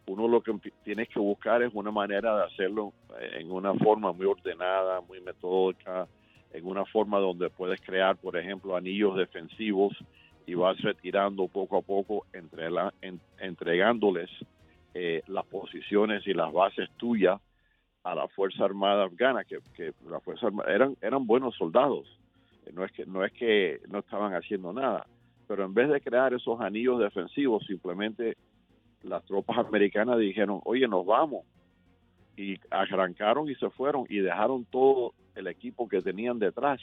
[0.07, 0.52] uno lo que
[0.82, 5.20] tienes que buscar es una manera de hacerlo eh, en una forma muy ordenada, muy
[5.20, 6.07] metódica,
[6.52, 9.96] en una forma donde puedes crear, por ejemplo, anillos defensivos
[10.46, 12.68] y vas retirando poco a poco, entre
[13.38, 14.30] entregándoles
[14.92, 17.40] eh, las posiciones y las bases tuyas
[18.05, 22.07] a la Fuerza Armada afgana, que, que la Fuerza eran, eran buenos soldados,
[22.66, 25.07] Eh, no es que no es que no estaban haciendo nada,
[25.48, 28.36] pero en vez de crear esos anillos defensivos, simplemente
[29.05, 31.44] las tropas americanas dijeron, oye, nos vamos,
[32.36, 36.80] y arrancaron y se fueron y dejaron todo el equipo que tenían detrás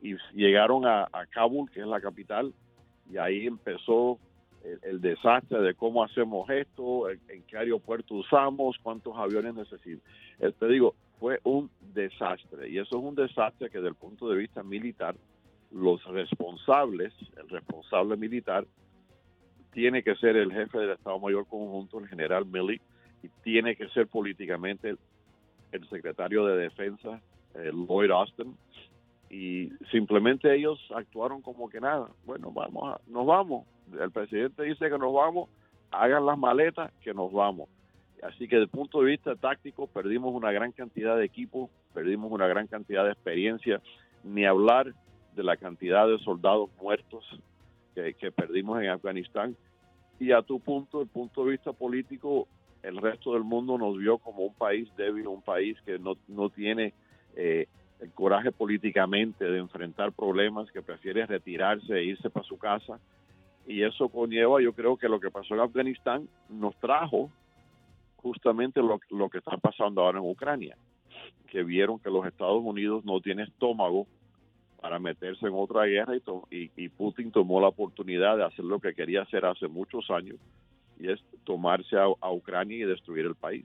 [0.00, 2.52] y llegaron a, Kabul, que es la capital,
[3.10, 4.18] y ahí empezó
[4.82, 10.04] el, desastre de cómo hacemos esto, en, en qué aeropuerto usamos, cuántos aviones necesitamos.
[10.40, 14.28] Eh, Te digo, fue un desastre y eso es un desastre que desde el punto
[14.28, 15.16] de vista militar,
[15.70, 18.66] los responsables, el responsable militar,
[19.74, 22.80] tiene que ser el jefe del Estado Mayor Conjunto, el general Milley,
[23.22, 24.94] y tiene que ser políticamente
[25.72, 27.20] el, secretario de Defensa,
[27.54, 28.56] eh, Lloyd Austin,
[29.28, 32.08] y simplemente ellos actuaron como que nada.
[32.24, 33.66] Bueno, vamos, a- nos vamos.
[34.00, 35.50] El presidente dice que nos vamos,
[35.90, 37.68] hagan las maletas, que nos vamos.
[38.22, 42.30] Así que desde el punto de vista táctico perdimos una gran cantidad de equipos, perdimos
[42.30, 43.82] una gran cantidad de experiencia,
[44.22, 44.94] ni hablar
[45.34, 47.24] de la cantidad de soldados muertos
[47.94, 49.56] que, perdimos en Afganistán.
[50.18, 52.48] Y a tu punto, el punto de vista político,
[52.82, 56.50] el resto del mundo nos vio como un país débil, un país que no, no
[56.50, 56.92] tiene
[57.36, 57.66] eh,
[58.00, 62.98] el coraje políticamente de enfrentar problemas, que prefiere retirarse e irse para su casa.
[63.66, 67.30] Y eso conlleva, yo creo que lo que pasó en Afganistán nos trajo
[68.16, 70.76] justamente lo, lo que está pasando ahora en Ucrania,
[71.46, 74.06] que vieron que los Estados Unidos no tienen estómago
[74.84, 76.12] para meterse en otra guerra
[76.50, 80.36] y, y, Putin tomó la oportunidad de hacer lo que quería hacer hace muchos años
[81.00, 83.64] y es tomarse a Ucrania y destruir el país.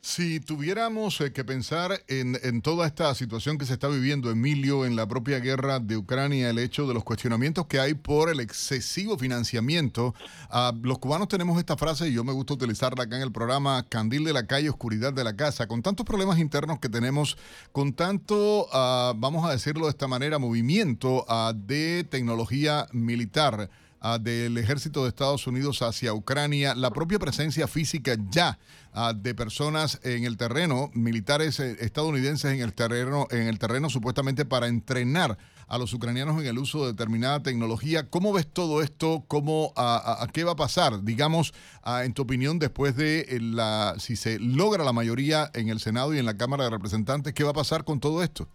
[0.00, 4.86] Si tuviéramos eh, que pensar en, en toda esta situación que se está viviendo, Emilio,
[4.86, 8.38] en la propia guerra de Ucrania, el hecho de los cuestionamientos que hay por el
[8.38, 10.14] excesivo financiamiento,
[10.50, 13.84] ah, los cubanos tenemos esta frase y yo me gusta utilizarla acá en el programa,
[13.88, 17.36] candil de la calle, oscuridad de la casa, con tantos problemas internos que tenemos,
[17.72, 23.68] con tanto, ah, vamos a decirlo de esta manera, movimiento ah, de tecnología militar
[24.00, 28.58] ah, del ejército de Estados Unidos hacia Ucrania, la propia presencia física ya
[28.92, 33.90] ah, de personas en el terreno, militares eh, estadounidenses en el terreno, en el terreno
[33.90, 35.38] supuestamente para entrenar
[35.68, 38.08] a los ucranianos en el uso de determinada tecnología.
[38.08, 39.24] ¿Cómo ves todo esto?
[39.28, 41.04] ¿Cómo, a, qué va a pasar?
[41.04, 45.68] Digamos, ah, en tu opinión, después de eh, la, si se logra la mayoría en
[45.68, 48.48] el Senado y en la Cámara de Representantes, ¿qué va a pasar con todo esto?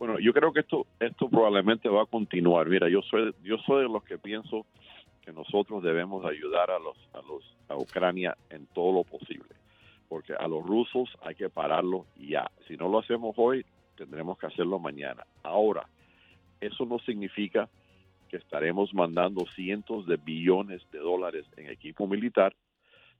[0.00, 2.66] Bueno, yo creo que esto esto probablemente va a continuar.
[2.70, 4.64] Mira, yo soy yo soy de los que pienso
[5.22, 9.54] que nosotros debemos ayudar a los a los a Ucrania en todo lo posible,
[10.08, 12.50] porque a los rusos hay que pararlos ya.
[12.66, 13.62] Si no lo hacemos hoy,
[13.94, 15.26] tendremos que hacerlo mañana.
[15.42, 15.86] Ahora,
[16.62, 17.68] eso no significa
[18.30, 22.56] que estaremos mandando cientos de billones de dólares en equipo militar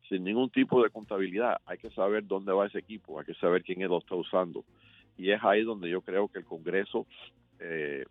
[0.09, 1.59] sin ningún tipo de contabilidad.
[1.66, 4.64] Hay que saber dónde va ese equipo, hay que saber quién lo está usando.
[5.21, 7.07] Y es ahí donde yo creo que el Congreso,
[7.59, 8.07] eh,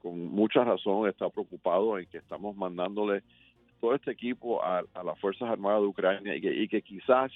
[0.00, 3.22] con mucha razón, está preocupado en que estamos mandándole
[3.80, 7.30] todo este equipo a, las Fuerzas Armadas de Ucrania y que, y que quizás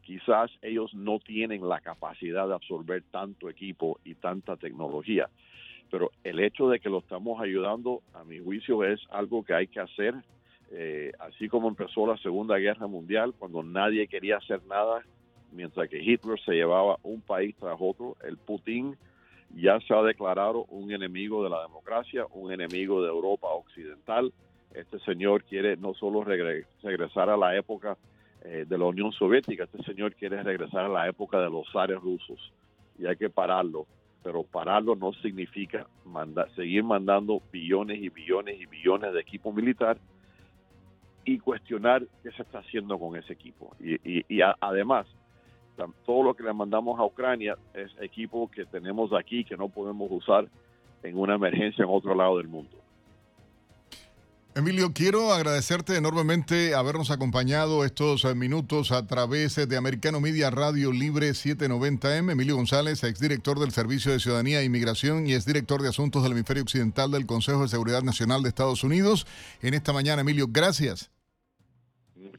[0.00, 5.28] quizás ellos no tienen la capacidad de absorber tanto equipo y tanta tecnología.
[5.90, 9.66] Pero el hecho de que lo estamos ayudando, a mi juicio, es algo que hay
[9.66, 10.14] que hacer.
[10.70, 15.02] Eh, así como empezó la Segunda Guerra Mundial, cuando nadie quería hacer nada,
[15.52, 18.96] mientras que Hitler se llevaba un país tras otro, el Putin
[19.54, 24.32] ya se ha declarado un enemigo de la democracia, un enemigo de Europa Occidental.
[24.74, 27.96] Este señor quiere no solo regre- regresar a la época
[28.44, 31.98] eh, de la Unión Soviética, este señor quiere regresar a la época de los zares
[32.00, 32.52] rusos
[32.98, 33.86] y hay que pararlo.
[34.22, 35.86] Pero pararlo no significa
[36.54, 39.96] seguir mandando billones y billones y billones de equipo militar
[41.24, 43.74] y cuestionar qué se está haciendo con ese equipo.
[43.80, 45.06] Y, y- a- además,
[46.04, 50.08] todo lo que le mandamos a Ucrania es equipo que tenemos aquí que no podemos
[50.10, 50.48] usar
[51.02, 52.76] en una emergencia en otro lado del mundo.
[54.54, 60.50] Emilio, quiero agradecerte enormemente habernos acompañado estos eh, minutos a través eh, de Americano Media
[60.50, 62.32] Radio Libre 790M.
[62.32, 66.64] Emilio González, exdirector del Servicio de Ciudadanía e Inmigración y exdirector de Asuntos del Hemisferio
[66.64, 69.28] Occidental del Consejo de Seguridad Nacional de Estados Unidos.
[69.62, 71.12] En esta mañana, Emilio, gracias.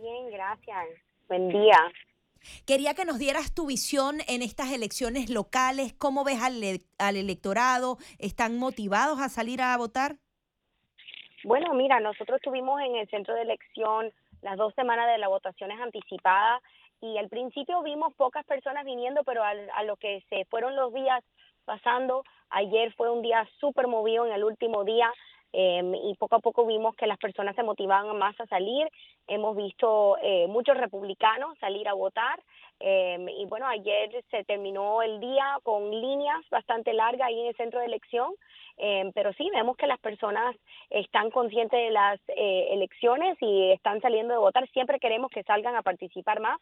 [0.00, 0.86] Bien, gracias.
[1.28, 1.76] Buen día.
[2.64, 6.54] Quería que nos dieras tu visión en estas elecciones locales, cómo ves al,
[6.98, 10.16] al electorado, ¿están motivados a salir a votar?
[11.42, 14.12] Bueno, mira, nosotros estuvimos en el centro de elección
[14.42, 16.62] las dos semanas de las votaciones anticipadas
[17.00, 20.94] y al principio vimos pocas personas viniendo, pero al- a lo que se fueron los
[20.94, 21.24] días
[21.64, 25.12] pasando, Ayer fue un día súper movido en el último día.
[25.52, 28.88] Em, y poco a poco vimos que las personas se motivaban más a salir.
[29.26, 32.42] Hemos visto eh, muchos republicanos salir a votar.
[32.78, 37.56] Em, y bueno, ayer se terminó el día con líneas bastante largas ahí en el
[37.56, 38.34] centro de elección.
[38.76, 40.54] Em, pero sí, vemos que las personas
[40.90, 44.68] están conscientes de las eh, elecciones y están saliendo de votar.
[44.70, 46.60] Siempre queremos que salgan a participar más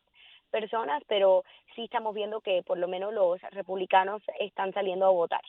[0.51, 1.43] personas, pero
[1.75, 5.43] sí estamos viendo que por lo menos los republicanos están saliendo a votar.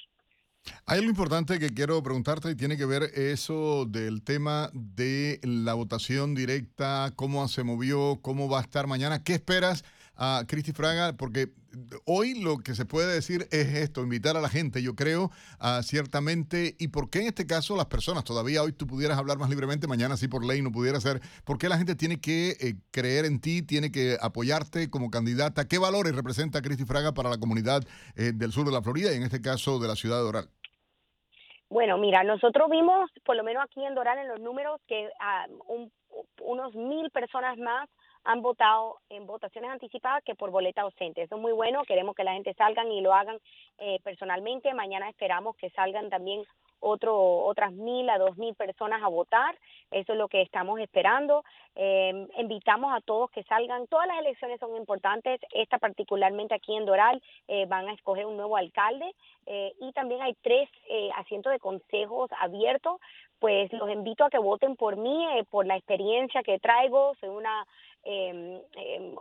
[0.85, 5.73] Hay algo importante que quiero preguntarte y tiene que ver eso del tema de la
[5.73, 9.23] votación directa, cómo se movió, cómo va a estar mañana.
[9.23, 9.83] ¿Qué esperas
[10.17, 11.13] a Cristi Fraga?
[11.13, 11.49] Porque
[12.05, 15.81] hoy lo que se puede decir es esto, invitar a la gente, yo creo, a
[15.83, 19.49] ciertamente, y por qué en este caso las personas, todavía hoy tú pudieras hablar más
[19.49, 22.75] libremente, mañana sí por ley no pudiera ser, ¿por qué la gente tiene que eh,
[22.91, 25.67] creer en ti, tiene que apoyarte como candidata?
[25.67, 27.83] ¿Qué valores representa Cristi Fraga para la comunidad
[28.15, 30.49] eh, del sur de la Florida y en este caso de la ciudad de Doral?
[31.69, 35.45] Bueno, mira, nosotros vimos, por lo menos aquí en Doral, en los números, que ah,
[36.41, 37.89] unos mil personas más
[38.25, 41.21] han votado en votaciones anticipadas que por boleta ausente.
[41.21, 43.37] Eso es muy bueno, queremos que la gente salgan y lo hagan
[43.77, 44.73] eh, personalmente.
[44.73, 46.43] Mañana esperamos que salgan también
[46.85, 49.57] otro, otras mil a dos mil personas a votar.
[49.91, 51.43] Eso es lo que estamos esperando.
[51.75, 53.87] Eh, invitamos a todos que salgan.
[53.87, 55.39] Todas las elecciones son importantes.
[55.51, 59.13] Esta particularmente aquí en Doral eh, van a escoger un nuevo alcalde
[59.45, 62.99] eh, y también hay tres eh, asientos de consejos abiertos.
[63.39, 67.13] Pues los invito a que voten por mí, por la experiencia que traigo.
[67.19, 67.65] Soy una
[68.05, 68.61] eh,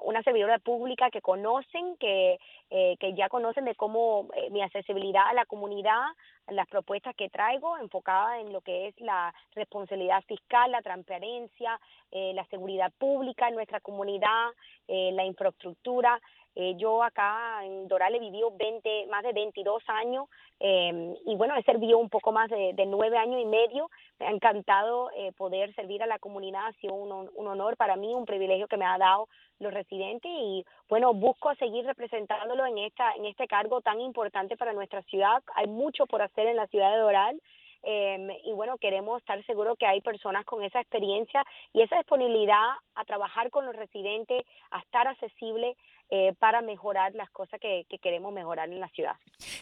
[0.02, 2.38] una servidora pública que conocen, que,
[2.70, 6.02] eh, que ya conocen de cómo mi accesibilidad a la comunidad,
[6.48, 11.80] las propuestas que traigo enfocadas en lo que es la responsabilidad fiscal, la transparencia,
[12.12, 14.48] la seguridad pública en nuestra comunidad,
[14.88, 16.20] la infraestructura.
[16.56, 20.28] Eh, yo acá en Doral he vivido 20, más de 22 años
[20.60, 23.90] eh, y bueno, he servido un poco más de, de nueve años y medio.
[24.18, 27.96] Me ha encantado eh, poder servir a la comunidad, ha sido un, un, honor para
[27.96, 29.28] mí, un privilegio que me ha dado
[29.58, 34.72] los residentes y bueno, busco seguir representándolo en, esta, en este cargo tan importante para
[34.72, 35.42] nuestra ciudad.
[35.54, 37.40] Hay mucho por hacer en la ciudad de Doral.
[37.86, 41.44] Eh, y bueno, queremos estar seguros que hay personas con esa experiencia
[41.74, 45.76] y esa disponibilidad a trabajar con los residentes, a estar accesible
[46.10, 49.14] eh, para mejorar las cosas que, queremos mejorar en la ciudad.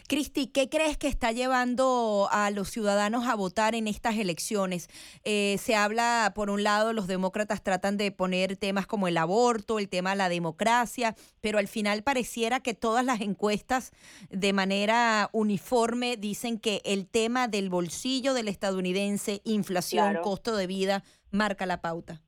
[0.07, 4.89] Cristi, ¿qué crees que está llevando a los ciudadanos a votar en estas elecciones?
[5.23, 9.79] Eh, se habla, por un lado, los demócratas tratan de poner temas como el aborto,
[9.79, 13.91] el tema de la democracia, pero al final pareciera que todas las encuestas
[14.29, 21.03] de manera uniforme dicen que el tema del bolsillo del estadounidense, inflación, costo de vida,
[21.31, 22.21] marca la pauta.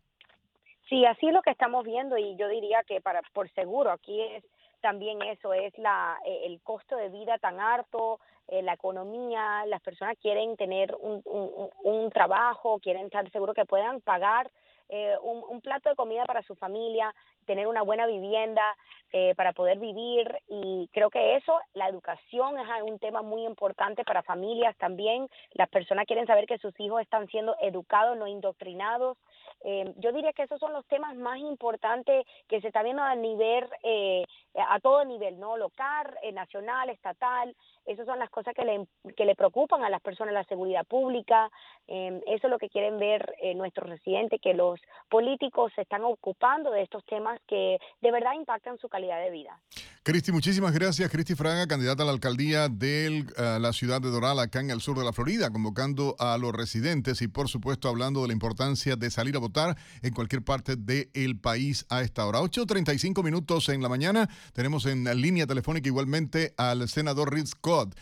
[0.96, 4.22] Sí, así es lo que estamos viendo y yo diría que para por seguro aquí
[4.22, 4.46] es
[4.80, 9.82] también eso es la eh, el costo de vida tan alto, eh, la economía, las
[9.82, 14.50] personas quieren tener un, un, un trabajo, quieren estar seguros que puedan pagar
[14.88, 17.14] eh, un, un, plato de comida para su familia,
[17.46, 18.64] tener una buena vivienda
[19.12, 24.04] eh, para poder vivir y creo que eso, la educación es un tema muy importante
[24.04, 25.28] para familias también.
[25.54, 29.18] Las personas quieren saber que sus hijos están siendo educados, no indoctrinados.
[29.64, 33.16] Eh, yo diría que esos son los temas más importantes que se está viendo a
[33.16, 34.24] nivel, eh,
[34.56, 35.58] a todo nivel, ¿no?
[35.58, 37.56] Local, eh, nacional, estatal.
[37.86, 41.50] Esas son las cosas que le, que le preocupan a las personas, la seguridad pública.
[41.88, 46.04] Eh, eso es lo que quieren ver eh, nuestros residentes, que los políticos se están
[46.04, 49.60] ocupando de estos temas que de verdad impactan su calidad de vida.
[50.06, 51.10] Cristi, muchísimas gracias.
[51.10, 54.80] Cristi Fraga, candidata a la alcaldía de uh, la ciudad de Doral, acá en el
[54.80, 58.98] sur de la Florida, convocando a los residentes y, por supuesto, hablando de la importancia
[58.98, 62.42] de salir a votar en cualquier parte del país a esta hora.
[62.42, 64.30] 8.35 minutos en la mañana.
[64.54, 67.96] Tenemos en línea telefónica igualmente al senador Rick Scott.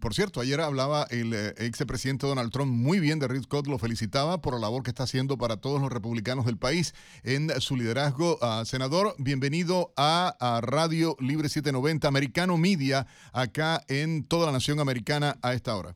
[0.00, 3.66] Por cierto, ayer hablaba el eh, ex presidente Donald Trump muy bien de Rick Scott,
[3.66, 6.94] lo felicitaba por la labor que está haciendo para todos los republicanos del país
[7.24, 8.38] en su liderazgo.
[8.40, 14.80] Uh, senador, bienvenido a, a Radio Libre 790, Americano Media, acá en toda la nación
[14.80, 15.94] americana a esta hora.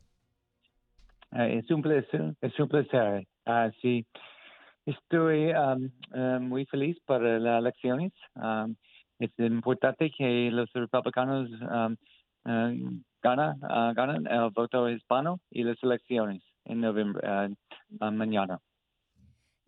[1.33, 3.27] Uh, es un placer, es un placer.
[3.47, 4.05] Uh, sí,
[4.87, 8.13] estoy um, uh, muy feliz por las elecciones.
[8.35, 8.75] Um,
[9.19, 11.97] es importante que los republicanos um,
[13.23, 17.23] ganan el voto hispano y las elecciones en noviembre,
[18.01, 18.59] mañana.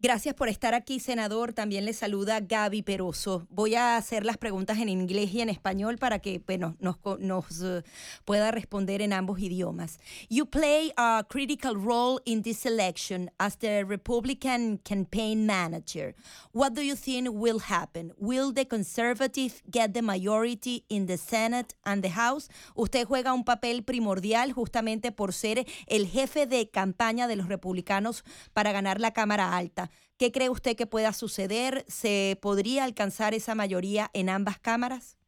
[0.04, 1.52] Gracias por estar aquí, senador.
[1.52, 3.46] También le saluda Gaby Peroso.
[3.50, 7.60] Voy a hacer las preguntas en inglés y en español para que bueno, nos, nos
[7.60, 7.82] uh,
[8.24, 10.00] pueda responder en ambos idiomas.
[10.28, 16.16] You play a critical role in this election as the Republican campaign manager.
[16.50, 18.12] What do you think will happen?
[18.18, 22.48] Will the conservative get the majority in the Senate and the House?
[22.74, 28.24] Usted juega un papel primordial justamente por ser el jefe de campaña de los republicanos
[28.52, 29.91] para ganar la Cámara Alta.
[30.23, 31.82] ¿Qué cree usted que pueda suceder?
[31.89, 35.19] ¿Se podría alcanzar esa mayoría en ambas cámaras?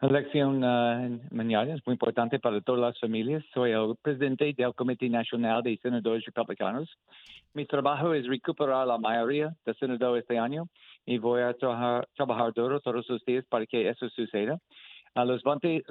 [0.00, 3.44] La elección uh, mañana es muy importante para todas las familias.
[3.54, 6.90] Soy el presidente del Comité Nacional de Senadores Republicanos.
[7.52, 10.66] Mi trabajo es recuperar la mayoría de senadores este año
[11.06, 14.58] y voy a trabajar, trabajar duro todos los días para que eso suceda.
[15.14, 15.42] Los,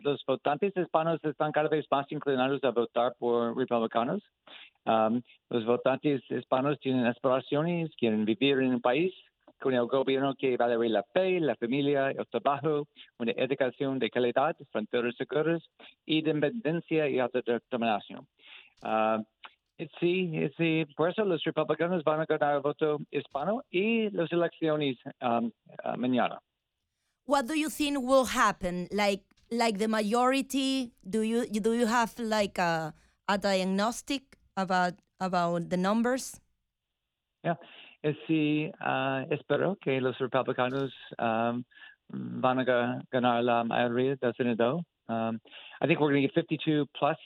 [0.03, 4.21] los votantes hispanos están cada vez más inclinados a votar por republicanos.
[4.85, 9.13] Um, los votantes hispanos tienen aspiraciones, quieren vivir en un país
[9.59, 12.85] con el gobierno que valore la fe, la familia, el trabajo,
[13.17, 15.63] una educación de calidad, fronteras seguras
[16.05, 18.27] independencia y autodeterminación.
[18.83, 19.23] Uh,
[20.01, 24.97] sí, sí, por eso los republicanos van a ganar el voto hispano y las elecciones
[25.21, 25.49] um,
[25.85, 26.41] uh, mañana.
[27.25, 28.87] What do you think will happen?
[28.91, 32.93] Like, like the majority, do you do you have like a,
[33.27, 36.39] a diagnostic about about the numbers?
[37.43, 37.55] Yeah,
[38.27, 41.65] sí, uh, espero que los republicanos um,
[42.09, 44.83] van a ganar la mayoría del Senado.
[45.07, 45.39] Um,
[45.81, 47.17] I think we're going to get 52 plus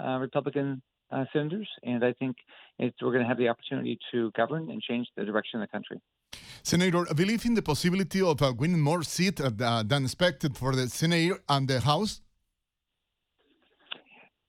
[0.00, 2.36] uh, Republican uh, senators, and I think
[2.78, 5.72] it's, we're going to have the opportunity to govern and change the direction of the
[5.72, 6.00] country.
[6.62, 10.74] Senator, I believe in the possibility of uh, winning more seats uh, than expected for
[10.74, 12.20] the Senate and the House?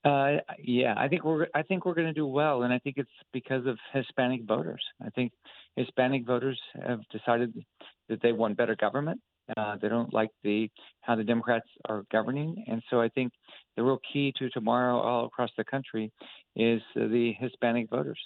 [0.06, 2.98] Uh, yeah, I think we're I think we're going to do well, and I think
[2.98, 4.84] it's because of Hispanic voters.
[5.03, 5.32] I think
[5.76, 7.53] Hispanic voters have decided
[8.10, 9.20] that they want better government.
[9.57, 10.70] Uh, they don't like the
[11.02, 13.34] how the Democrats are governing, and so I think
[13.76, 16.12] the real key to tomorrow all across the country
[16.56, 18.20] is the Hispanic voters.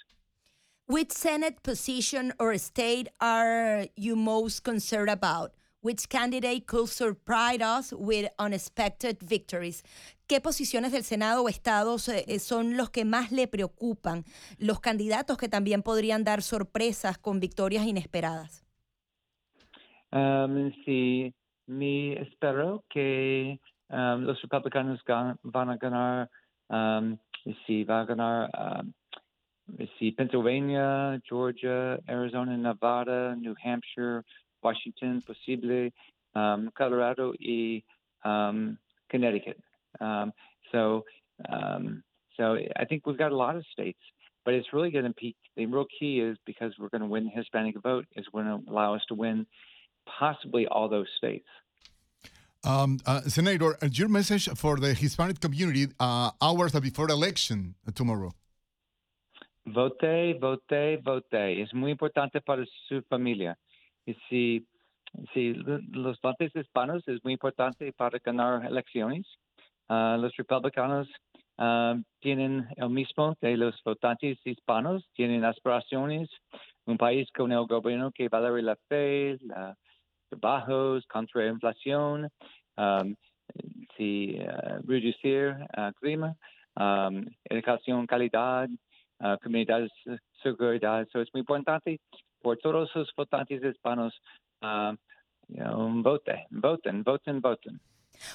[0.90, 5.52] Which Senate position or state are you most concerned about?
[5.82, 9.84] Which candidate could surprise us with unexpected victories?
[10.26, 14.24] ¿Qué posiciones del Senado o estados eh, son los que más le preocupan?
[14.58, 18.64] Los candidatos que también podrían dar sorpresas con victorias inesperadas.
[20.10, 21.32] Um, sí,
[21.68, 23.60] me espero que
[23.90, 25.00] um, los republicanos
[25.44, 26.28] van a ganar,
[26.68, 27.16] um,
[27.64, 28.50] sí, va a ganar,
[29.78, 34.24] um, sí, Pennsylvania, Georgia, Arizona, Nevada, New Hampshire,
[34.62, 35.92] Washington, possibly,
[36.34, 37.82] um, Colorado y
[38.24, 38.78] um,
[39.10, 39.58] Connecticut.
[40.00, 40.32] Um,
[40.72, 41.04] so,
[41.48, 42.02] um,
[42.36, 43.98] so I think we've got a lot of states,
[44.44, 47.24] but it's really going to be the real key is because we're going to win
[47.24, 49.46] the Hispanic vote is going to allow us to win
[50.18, 51.48] possibly all those states.
[52.62, 58.32] Um, uh, Senator, your message for the Hispanic community uh, hours before election tomorrow.
[59.72, 61.62] Vote, vote, vote.
[61.62, 63.56] Es muy importante para su familia.
[64.04, 64.66] Y si,
[65.32, 69.26] si los votantes hispanos es muy importante para ganar elecciones,
[69.88, 71.08] uh, los republicanos
[71.58, 76.28] uh, tienen el mismo de los votantes hispanos, tienen aspiraciones,
[76.86, 79.76] un país con el gobierno que valore la fe, los
[80.30, 82.28] trabajos contra la inflación,
[82.76, 83.14] um,
[83.96, 84.36] si,
[84.84, 85.54] reducir
[86.00, 86.34] clima,
[87.44, 88.68] educación, calidad,
[89.22, 89.92] Uh, comunidades,
[90.42, 91.02] seguridad.
[91.02, 92.00] Uh, so es uh, muy importante
[92.40, 94.14] por todos los votantes hispanos,
[94.62, 94.96] uh,
[95.48, 97.80] you know, voten, voten, voten, voten.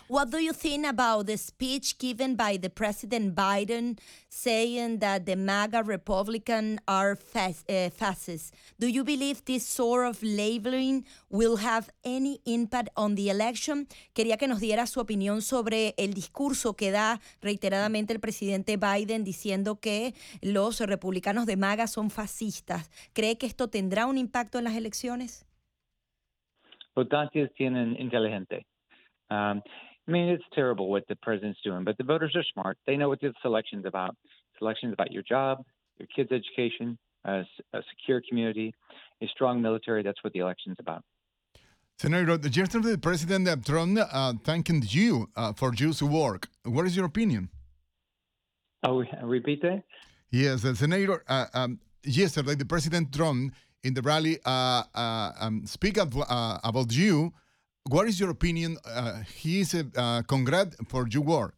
[0.07, 3.98] What do you think about the speech given by the President Biden
[4.30, 8.52] saying that the MAGA Republican are fas- uh, fascists?
[8.80, 13.88] Do you believe this sort of labeling will have any impact on the election?
[14.14, 19.24] Quería que nos diera su opinión sobre el discurso que da reiteradamente el presidente Biden
[19.24, 22.90] diciendo que los republicanos de MAGA son fascistas.
[23.14, 25.45] ¿Cree que esto tendrá un impacto en las elecciones?
[26.95, 28.66] Votantes tienen inteligente.
[29.36, 29.62] Um,
[30.07, 32.78] I mean, it's terrible what the president's doing, but the voters are smart.
[32.86, 34.16] They know what this election's about.
[34.24, 35.64] This election's about your job,
[35.98, 37.44] your kids' education, a,
[37.74, 38.74] a secure community,
[39.22, 40.03] a strong military.
[40.03, 41.03] That's what the election's about.
[41.98, 46.48] Senator, yesterday President Trump uh, thanking you uh, for your work.
[46.64, 47.49] What is your opinion?
[48.84, 49.84] Oh, repeat that?
[50.30, 51.24] Yes, uh, Senator.
[51.53, 53.53] Um, yesterday, the President Trump
[53.84, 57.34] in the rally uh, uh, um, speak uh, about you
[57.90, 58.78] what is your opinion?
[58.86, 61.56] Uh, he is a uh, congrat for your work.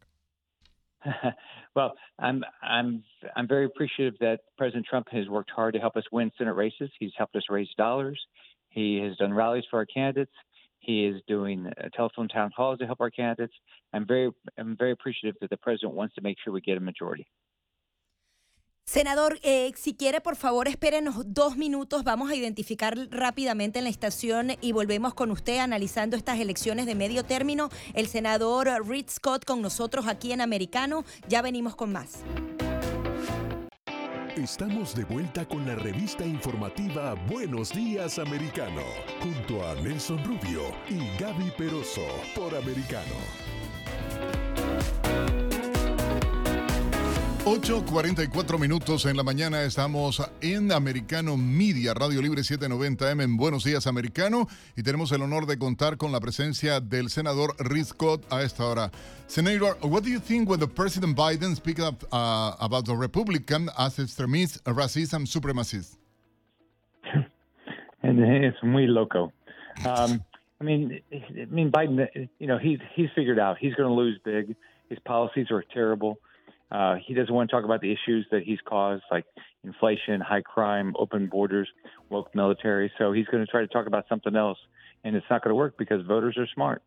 [1.74, 3.02] well, I'm I'm
[3.36, 6.90] I'm very appreciative that President Trump has worked hard to help us win Senate races.
[6.98, 8.20] He's helped us raise dollars.
[8.68, 10.32] He has done rallies for our candidates.
[10.80, 13.54] He is doing uh, telephone town halls to help our candidates.
[13.92, 16.80] I'm very, I'm very appreciative that the president wants to make sure we get a
[16.80, 17.26] majority.
[18.88, 22.04] Senador, eh, si quiere, por favor, espérenos dos minutos.
[22.04, 26.94] Vamos a identificar rápidamente en la estación y volvemos con usted analizando estas elecciones de
[26.94, 27.68] medio término.
[27.92, 31.04] El senador Reed Scott con nosotros aquí en Americano.
[31.28, 32.20] Ya venimos con más.
[34.34, 38.80] Estamos de vuelta con la revista informativa Buenos Días Americano,
[39.20, 43.16] junto a Nelson Rubio y Gaby Peroso por Americano.
[47.48, 53.86] 8.44 minutos en la mañana estamos en Americano Media, Radio Libre 790M en Buenos Días
[53.86, 54.46] Americano
[54.76, 58.66] y tenemos el honor de contar con la presencia del senador Rick Scott a esta
[58.66, 58.90] hora.
[59.28, 63.70] Senator, what do you think when the President Biden speaks up uh, about the Republican
[63.78, 65.96] as extremists, racists and supremacists?
[68.02, 69.32] and it's muy loco.
[69.86, 70.22] Um,
[70.60, 72.28] I mean, I mean Biden.
[72.38, 74.54] You know, he's he's figured out he's going to lose big.
[74.90, 76.18] His policies are terrible.
[76.70, 79.24] Uh, he doesn't want to talk about the issues that he's caused, like
[79.64, 81.68] inflation, high crime, open borders,
[82.10, 82.92] woke military.
[82.98, 84.58] So he's going to try to talk about something else,
[85.04, 86.82] and it's not going to work because voters are smart.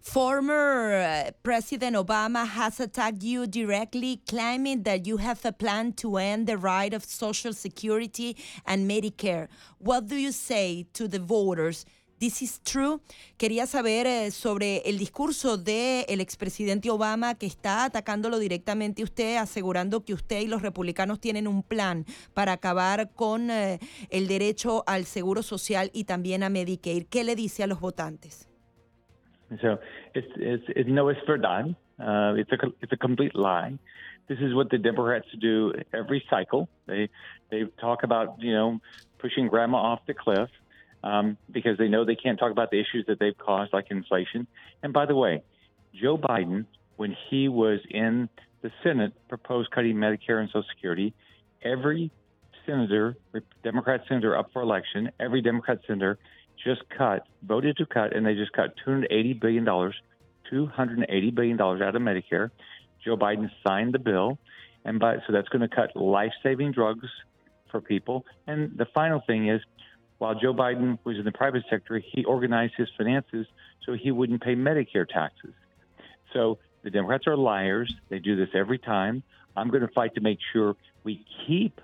[0.00, 6.16] Former uh, President Obama has attacked you directly, claiming that you have a plan to
[6.16, 8.36] end the right of Social Security
[8.66, 9.46] and Medicare.
[9.78, 11.84] What do you say to the voters?
[12.20, 13.00] This is true.
[13.38, 19.06] Quería saber eh, sobre el discurso del el expresidente Obama que está atacándolo directamente a
[19.06, 23.78] usted, asegurando que usted y los republicanos tienen un plan para acabar con eh,
[24.10, 27.06] el derecho al seguro social y también a Medicare.
[27.08, 28.46] ¿Qué le dice a los votantes?
[29.62, 29.78] So
[30.14, 31.74] it's, it's, it, no, it's verdad.
[31.98, 33.78] Uh, it's, a, it's a complete lie.
[34.28, 36.68] This is what the Democrats do every cycle.
[36.86, 37.08] They,
[37.50, 38.78] they talk about, you know,
[39.18, 40.50] pushing grandma off the cliff.
[41.02, 44.46] Um, because they know they can't talk about the issues that they've caused, like inflation.
[44.82, 45.42] And by the way,
[45.94, 46.66] Joe Biden,
[46.96, 48.28] when he was in
[48.62, 51.14] the Senate, proposed cutting Medicare and Social Security.
[51.62, 52.10] Every
[52.66, 53.16] senator,
[53.62, 56.18] Democrat senator up for election, every Democrat senator
[56.62, 62.02] just cut, voted to cut, and they just cut $280 billion, $280 billion out of
[62.02, 62.50] Medicare.
[63.02, 64.38] Joe Biden signed the bill,
[64.84, 67.08] and by, so that's going to cut life saving drugs
[67.70, 68.26] for people.
[68.46, 69.62] And the final thing is
[70.20, 73.46] while Joe Biden was in the private sector, he organized his finances
[73.86, 75.54] so he wouldn't pay Medicare taxes.
[76.34, 77.90] So the Democrats are liars.
[78.10, 79.22] They do this every time.
[79.56, 81.80] I'm going to fight to make sure we keep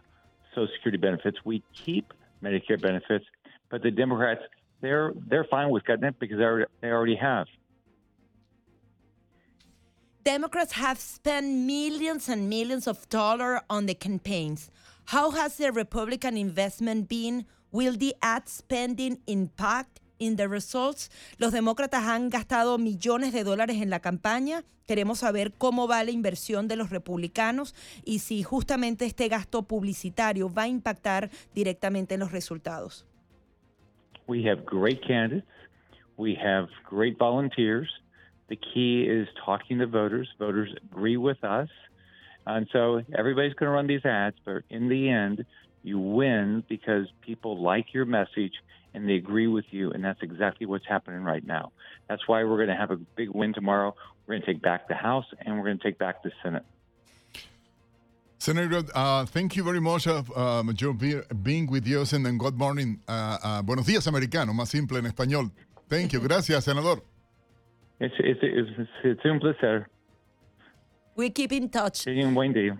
[0.55, 3.25] Social Security benefits, we keep Medicare benefits,
[3.71, 4.43] but the Democrats
[4.83, 7.47] they're they're fine with cutting it because they already, they already have.
[10.25, 14.71] Democrats have spent millions and millions of dollars on the campaigns.
[15.07, 17.47] How has the Republican investment been
[17.77, 21.11] Will the ad spending impact in the results?
[21.36, 24.65] Los demócratas han gastado millones de dólares en la campaña.
[24.86, 30.51] Queremos saber cómo va la inversión de los republicanos y si justamente este gasto publicitario
[30.51, 33.05] va a impactar directamente en los resultados.
[34.27, 35.44] We have great candidates.
[36.16, 37.90] We have great volunteers.
[38.48, 40.35] The key is talking to voters.
[40.39, 41.69] Voters agree with us.
[42.47, 45.44] And so everybody's going to run these ads, but in the end,
[45.87, 48.55] You win because people like your message
[48.93, 51.71] and they agree with you, and that's exactly what's happening right now.
[52.09, 53.95] That's why we're going to have a big win tomorrow.
[54.27, 56.65] We're going to take back the House and we're going to take back the Senate.
[58.39, 62.59] Senator, uh, thank you very much uh, um, Joe, being with us and then good
[62.59, 63.01] morning.
[63.07, 65.53] Uh, uh, buenos días, americano, más simple en español.
[65.89, 66.21] Thank you.
[66.21, 67.01] Gracias, senador.
[68.01, 69.87] It's, it's, it's, it's un placer.
[71.15, 72.09] We keep in touch.
[72.09, 72.77] un buen día.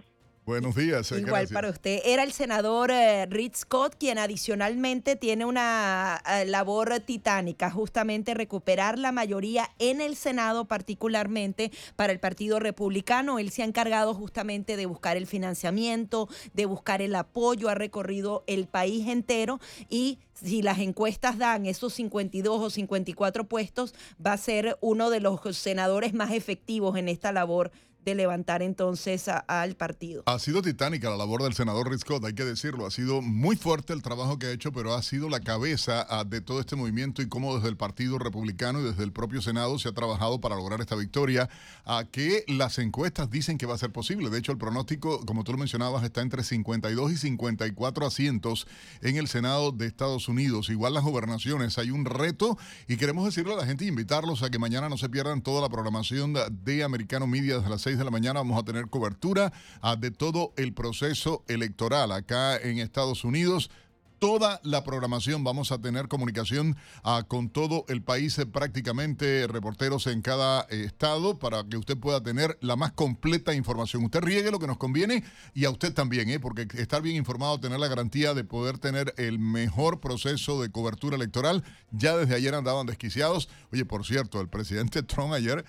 [0.47, 1.11] Buenos días.
[1.11, 2.03] Eh, Igual para usted.
[2.05, 9.11] Era el senador eh, Scott, quien adicionalmente tiene una eh, labor titánica, justamente recuperar la
[9.11, 13.41] mayoría en el Senado, particularmente para el Partido Republicano.
[13.41, 18.45] Él se ha encargado justamente de buscar el financiamiento, de buscar el apoyo, ha recorrido
[18.47, 19.59] el país entero
[19.91, 23.95] y si las encuestas dan esos 52 o 54 puestos,
[24.25, 27.73] va a ser uno de los senadores más efectivos en esta labor
[28.07, 30.23] de levantar entonces al partido.
[30.27, 32.87] Ha sido titánica la labor del senador Rick Scott, hay que decirlo.
[32.87, 36.23] Ha sido muy fuerte el trabajo que ha hecho, pero ha sido la cabeza ah,
[36.23, 39.77] de todo este movimiento y cómo desde el Partido Republicano y desde el propio Senado
[39.81, 41.51] se ha trabajado para lograr esta victoria,
[41.85, 44.31] a que las encuestas dicen que va a ser posible.
[44.31, 48.69] De hecho, el pronóstico, como tú lo mencionabas, está entre 52 y 54 asientos
[49.03, 50.71] en el Senado de Estados Unidos.
[50.71, 52.57] Igual las gobernaciones, hay un reto
[52.87, 55.61] y queremos decirle a la gente e invitarlos a que mañana no se pierdan toda
[55.61, 58.89] la programación de Americano Media desde las 6 6 de la mañana vamos a tener
[58.89, 63.71] cobertura ah, de todo el proceso electoral acá en Estados Unidos
[64.19, 65.45] toda la programación.
[65.45, 70.85] Vamos a tener comunicación ah, con todo el país, eh, prácticamente reporteros en cada eh,
[70.85, 74.05] estado, para que usted pueda tener la más completa información.
[74.05, 75.25] Usted riegue lo que nos conviene
[75.55, 76.41] y a usted también, ¿eh?
[76.41, 81.17] porque estar bien informado, tener la garantía de poder tener el mejor proceso de cobertura
[81.17, 81.63] electoral.
[81.93, 83.49] Ya desde ayer andaban desquiciados.
[83.73, 85.65] Oye, por cierto, el presidente Trump ayer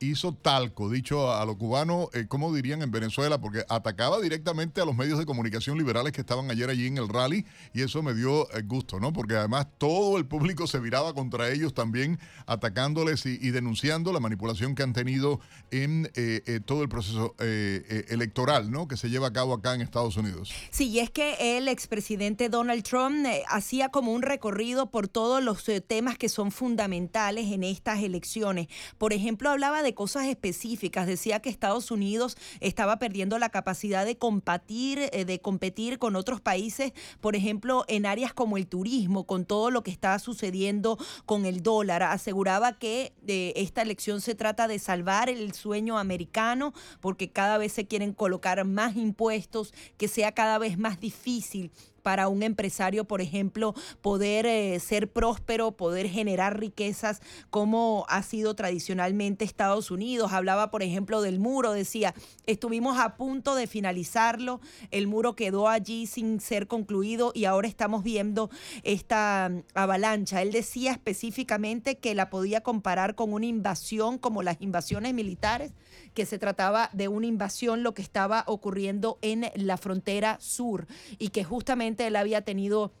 [0.00, 3.40] hizo talco, dicho a, los cubanos, eh, ¿cómo dirían en Venezuela?
[3.40, 7.08] Porque atacaba directamente a los medios de comunicación liberales que estaban ayer allí en el
[7.08, 9.12] rally y eso me dio eh, gusto, ¿no?
[9.12, 14.74] Porque además todo el público se viraba contra ellos también, atacándoles y, denunciando la manipulación
[14.74, 15.40] que han tenido
[15.70, 18.88] en eh, eh, todo el proceso electoral, ¿no?
[18.88, 20.52] Que se lleva a cabo acá en Estados Unidos.
[20.70, 25.64] Sí, y es que el expresidente Donald Trump hacía como un recorrido por todos los
[25.86, 28.68] temas que son fundamentales en estas elecciones.
[28.98, 34.16] Por ejemplo, hablaba de cosas específicas, decía que Estados Unidos estaba perdiendo la capacidad de
[34.16, 39.70] competir, de competir con otros países, por ejemplo, en áreas como el turismo, con todo
[39.70, 42.02] lo que está sucediendo con el dólar.
[42.02, 47.70] Aseguraba que eh, esta elección se trata de salvar el sueño americano porque cada vez
[47.70, 51.70] se quieren colocar más impuestos, que sea cada vez más difícil
[52.02, 57.20] para un empresario, por ejemplo, poder eh, ser próspero, poder generar riquezas
[57.50, 60.32] como ha sido tradicionalmente Estados Unidos.
[60.32, 62.14] Hablaba, por ejemplo, del muro, decía,
[62.46, 64.60] estuvimos a punto de finalizarlo,
[64.90, 68.50] el muro quedó allí sin ser concluido y ahora estamos viendo
[68.82, 70.42] esta mm, avalancha.
[70.42, 75.72] Él decía específicamente que la podía comparar con una invasión como las invasiones militares
[76.14, 80.86] que se trataba de una invasión, lo que estaba ocurriendo en la frontera sur
[81.18, 82.92] y que justamente él había tenido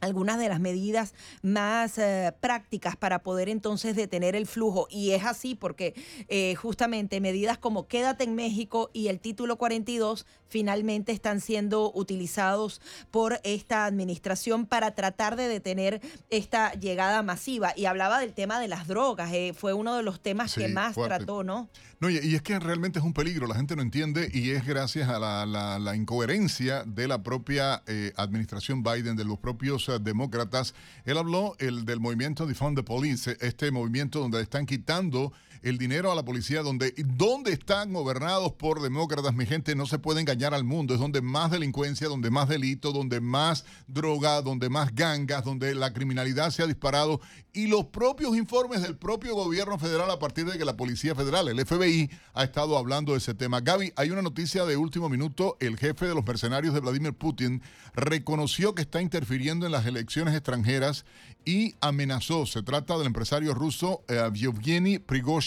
[0.00, 4.86] algunas de las medidas más eh, prácticas para poder entonces detener el flujo.
[4.90, 5.94] Y es así porque
[6.28, 12.80] eh, justamente medidas como Quédate en México y el título 42 finalmente están siendo utilizados
[13.10, 16.00] por esta administración para tratar de detener
[16.30, 17.72] esta llegada masiva.
[17.76, 20.94] Y hablaba del tema de las drogas, eh, fue uno de los temas que más
[20.94, 21.68] trató, ¿no?
[21.98, 25.08] No, y, es que realmente es un peligro, la gente no entiende y es gracias
[25.08, 27.82] a la, incoherencia de la propia
[28.16, 30.74] administración Biden, de los propios demócratas.
[31.04, 36.12] Él habló el del movimiento Defund the Police, este movimiento donde están quitando el dinero
[36.12, 40.54] a la policía, donde, donde están gobernados por demócratas, mi gente, no se puede engañar
[40.54, 45.44] al mundo, es donde más delincuencia, donde más delito, donde más droga, donde más gangas,
[45.44, 47.20] donde la criminalidad se ha disparado
[47.56, 51.48] y los propios informes del propio gobierno federal a partir de que la Policía Federal,
[51.48, 53.62] el FBI, ha estado hablando de ese tema.
[53.62, 57.62] Gaby, hay una noticia de último minuto, el jefe de los mercenarios de Vladimir Putin
[57.94, 61.06] reconoció que está interfiriendo en las elecciones extranjeras
[61.46, 62.44] y amenazó.
[62.44, 65.45] Se trata del empresario ruso eh, Yevgeny Prigozhin,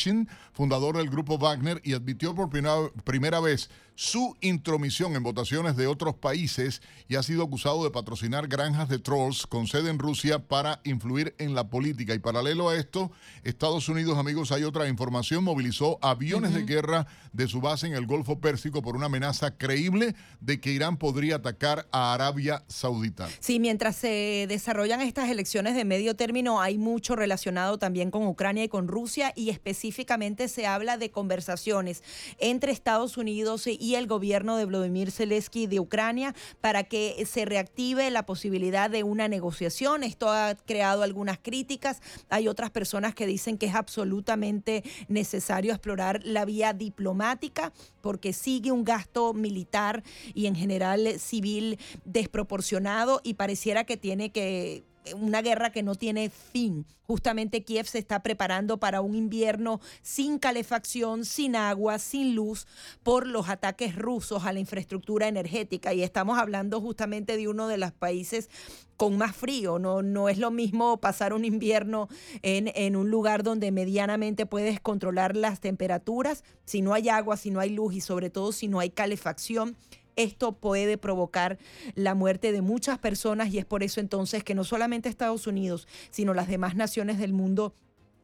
[0.53, 3.69] fundador del grupo Wagner, y admitió por primera vez
[3.99, 8.97] su intromisión en votaciones de otros países y ha sido acusado de patrocinar granjas de
[8.97, 12.13] trolls con sede en Rusia para influir en la política.
[12.13, 13.11] Y paralelo a esto,
[13.43, 18.05] Estados Unidos, amigos, hay otra información, movilizó aviones de guerra de su base en el
[18.05, 23.27] Golfo Pérsico por una amenaza creíble de que Irán podría atacar a Arabia Saudita.
[23.41, 28.63] Sí, mientras se desarrollan estas elecciones de medio término, hay mucho relacionado también con Ucrania
[28.63, 32.01] y con Rusia y específicamente se habla de conversaciones
[32.39, 38.09] entre Estados Unidos y el gobierno de Vladimir Zelensky de Ucrania para que se reactive
[38.11, 40.03] la posibilidad de una negociación.
[40.03, 42.01] Esto ha creado algunas críticas.
[42.29, 47.71] Hay otras personas que dicen que es absolutamente necesario explorar la vía diplomática
[48.01, 50.03] porque sigue un gasto militar
[50.33, 54.83] y en general civil desproporcionado y pareciera que tiene que
[55.15, 56.85] una guerra que no tiene fin.
[57.07, 62.67] Justamente Kiev se está preparando para un invierno sin calefacción, sin agua, sin luz
[63.01, 65.93] por los ataques rusos a la infraestructura energética.
[65.93, 68.49] Y estamos hablando justamente de uno de los países
[68.95, 69.79] con más frío.
[69.79, 72.09] No, no es lo mismo pasar un invierno
[72.43, 77.49] en, en un lugar donde medianamente puedes controlar las temperaturas, si no hay agua, si
[77.49, 79.75] no hay luz y sobre todo si no hay calefacción
[80.19, 81.57] esto puede provocar
[81.95, 85.87] la muerte de muchas personas y es por eso entonces que no solamente Estados Unidos,
[86.11, 87.73] sino las demás naciones del mundo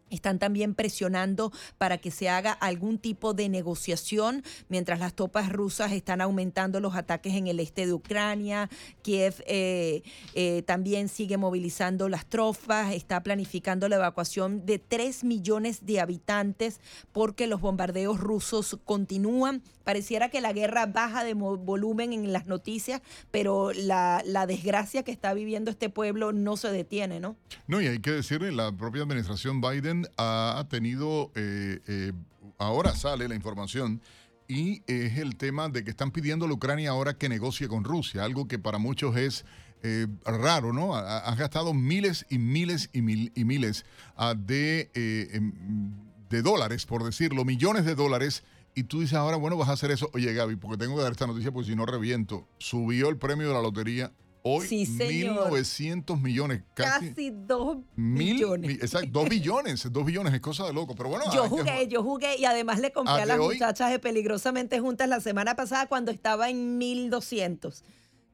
[0.09, 5.91] están también presionando para que se haga algún tipo de negociación mientras las tropas rusas
[5.91, 8.69] están aumentando los ataques en el este de Ucrania.
[9.01, 10.03] Kiev eh,
[10.33, 16.79] eh, también sigue movilizando las tropas, está planificando la evacuación de 3 millones de habitantes
[17.11, 19.63] porque los bombardeos rusos continúan.
[19.83, 25.11] Pareciera que la guerra baja de volumen en las noticias, pero la, la desgracia que
[25.11, 27.35] está viviendo este pueblo no se detiene, ¿no?
[27.67, 32.13] No, y hay que decirle, la propia administración Biden ha tenido, eh, eh,
[32.57, 34.01] ahora sale la información
[34.47, 37.83] y es el tema de que están pidiendo a la Ucrania ahora que negocie con
[37.83, 39.45] Rusia, algo que para muchos es
[39.83, 40.95] eh, raro, ¿no?
[40.95, 45.91] Ha- Han gastado miles y miles y, mil- y miles ah, de, em,
[46.29, 48.43] de dólares, por decirlo, millones de dólares.
[48.73, 50.09] Y tú dices ahora, bueno, vas a hacer eso.
[50.13, 52.47] Oye, Gaby, porque tengo que dar esta noticia porque si no reviento.
[52.57, 54.11] Subió el premio de la lotería
[54.47, 55.49] hoy Sí, señor.
[55.51, 56.61] 1.900 millones.
[56.75, 58.71] Casi, Casi dos mil, billones.
[58.81, 59.91] exacto, dos billones.
[59.91, 60.93] Dos billones es cosa de loco.
[60.95, 63.39] Pero bueno, Yo que- jugué, yo jugué y además le compré Ah, a ¿de las
[63.39, 63.55] hoy?
[63.55, 67.83] muchachas de Peligrosamente Juntas la semana pasada cuando estaba en 1200.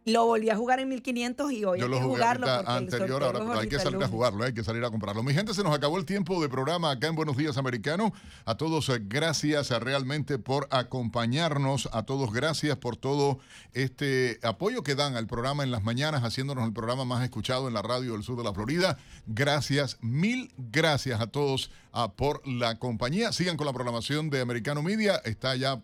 [0.05, 2.71] Lo volví a jugar en 1500 y hoy Yo hay lo que jugué jugarlo porque
[2.71, 4.89] el anterior sorteo ahora, es pero hay que salir a jugarlo, hay que salir a
[4.89, 5.21] comprarlo.
[5.21, 8.11] Mi gente, se nos acabó el tiempo de programa acá en Buenos Días Americano.
[8.45, 11.87] A todos, eh, gracias eh, realmente por acompañarnos.
[11.91, 13.37] A todos, gracias por todo
[13.73, 17.75] este apoyo que dan al programa en las mañanas, haciéndonos el programa más escuchado en
[17.75, 18.97] la radio del sur de la Florida.
[19.27, 21.69] Gracias, mil gracias a todos
[22.15, 23.31] por la compañía.
[23.31, 25.17] Sigan con la programación de Americano Media.
[25.25, 25.81] Está ya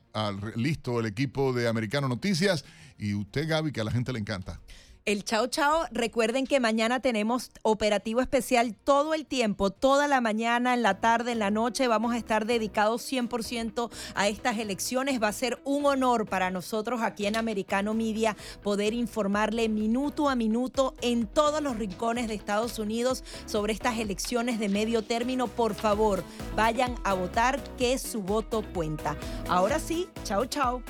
[0.56, 2.66] listo el equipo de Americano Noticias.
[2.98, 4.60] Y usted, Gaby, que a la gente le encanta.
[5.08, 10.74] El chao chao, recuerden que mañana tenemos operativo especial todo el tiempo, toda la mañana,
[10.74, 11.88] en la tarde, en la noche.
[11.88, 15.24] Vamos a estar dedicados 100% a estas elecciones.
[15.24, 20.36] Va a ser un honor para nosotros aquí en Americano Media poder informarle minuto a
[20.36, 25.48] minuto en todos los rincones de Estados Unidos sobre estas elecciones de medio término.
[25.48, 26.22] Por favor,
[26.58, 29.16] vayan a votar, que su voto cuenta.
[29.48, 30.84] Ahora sí, chao chao.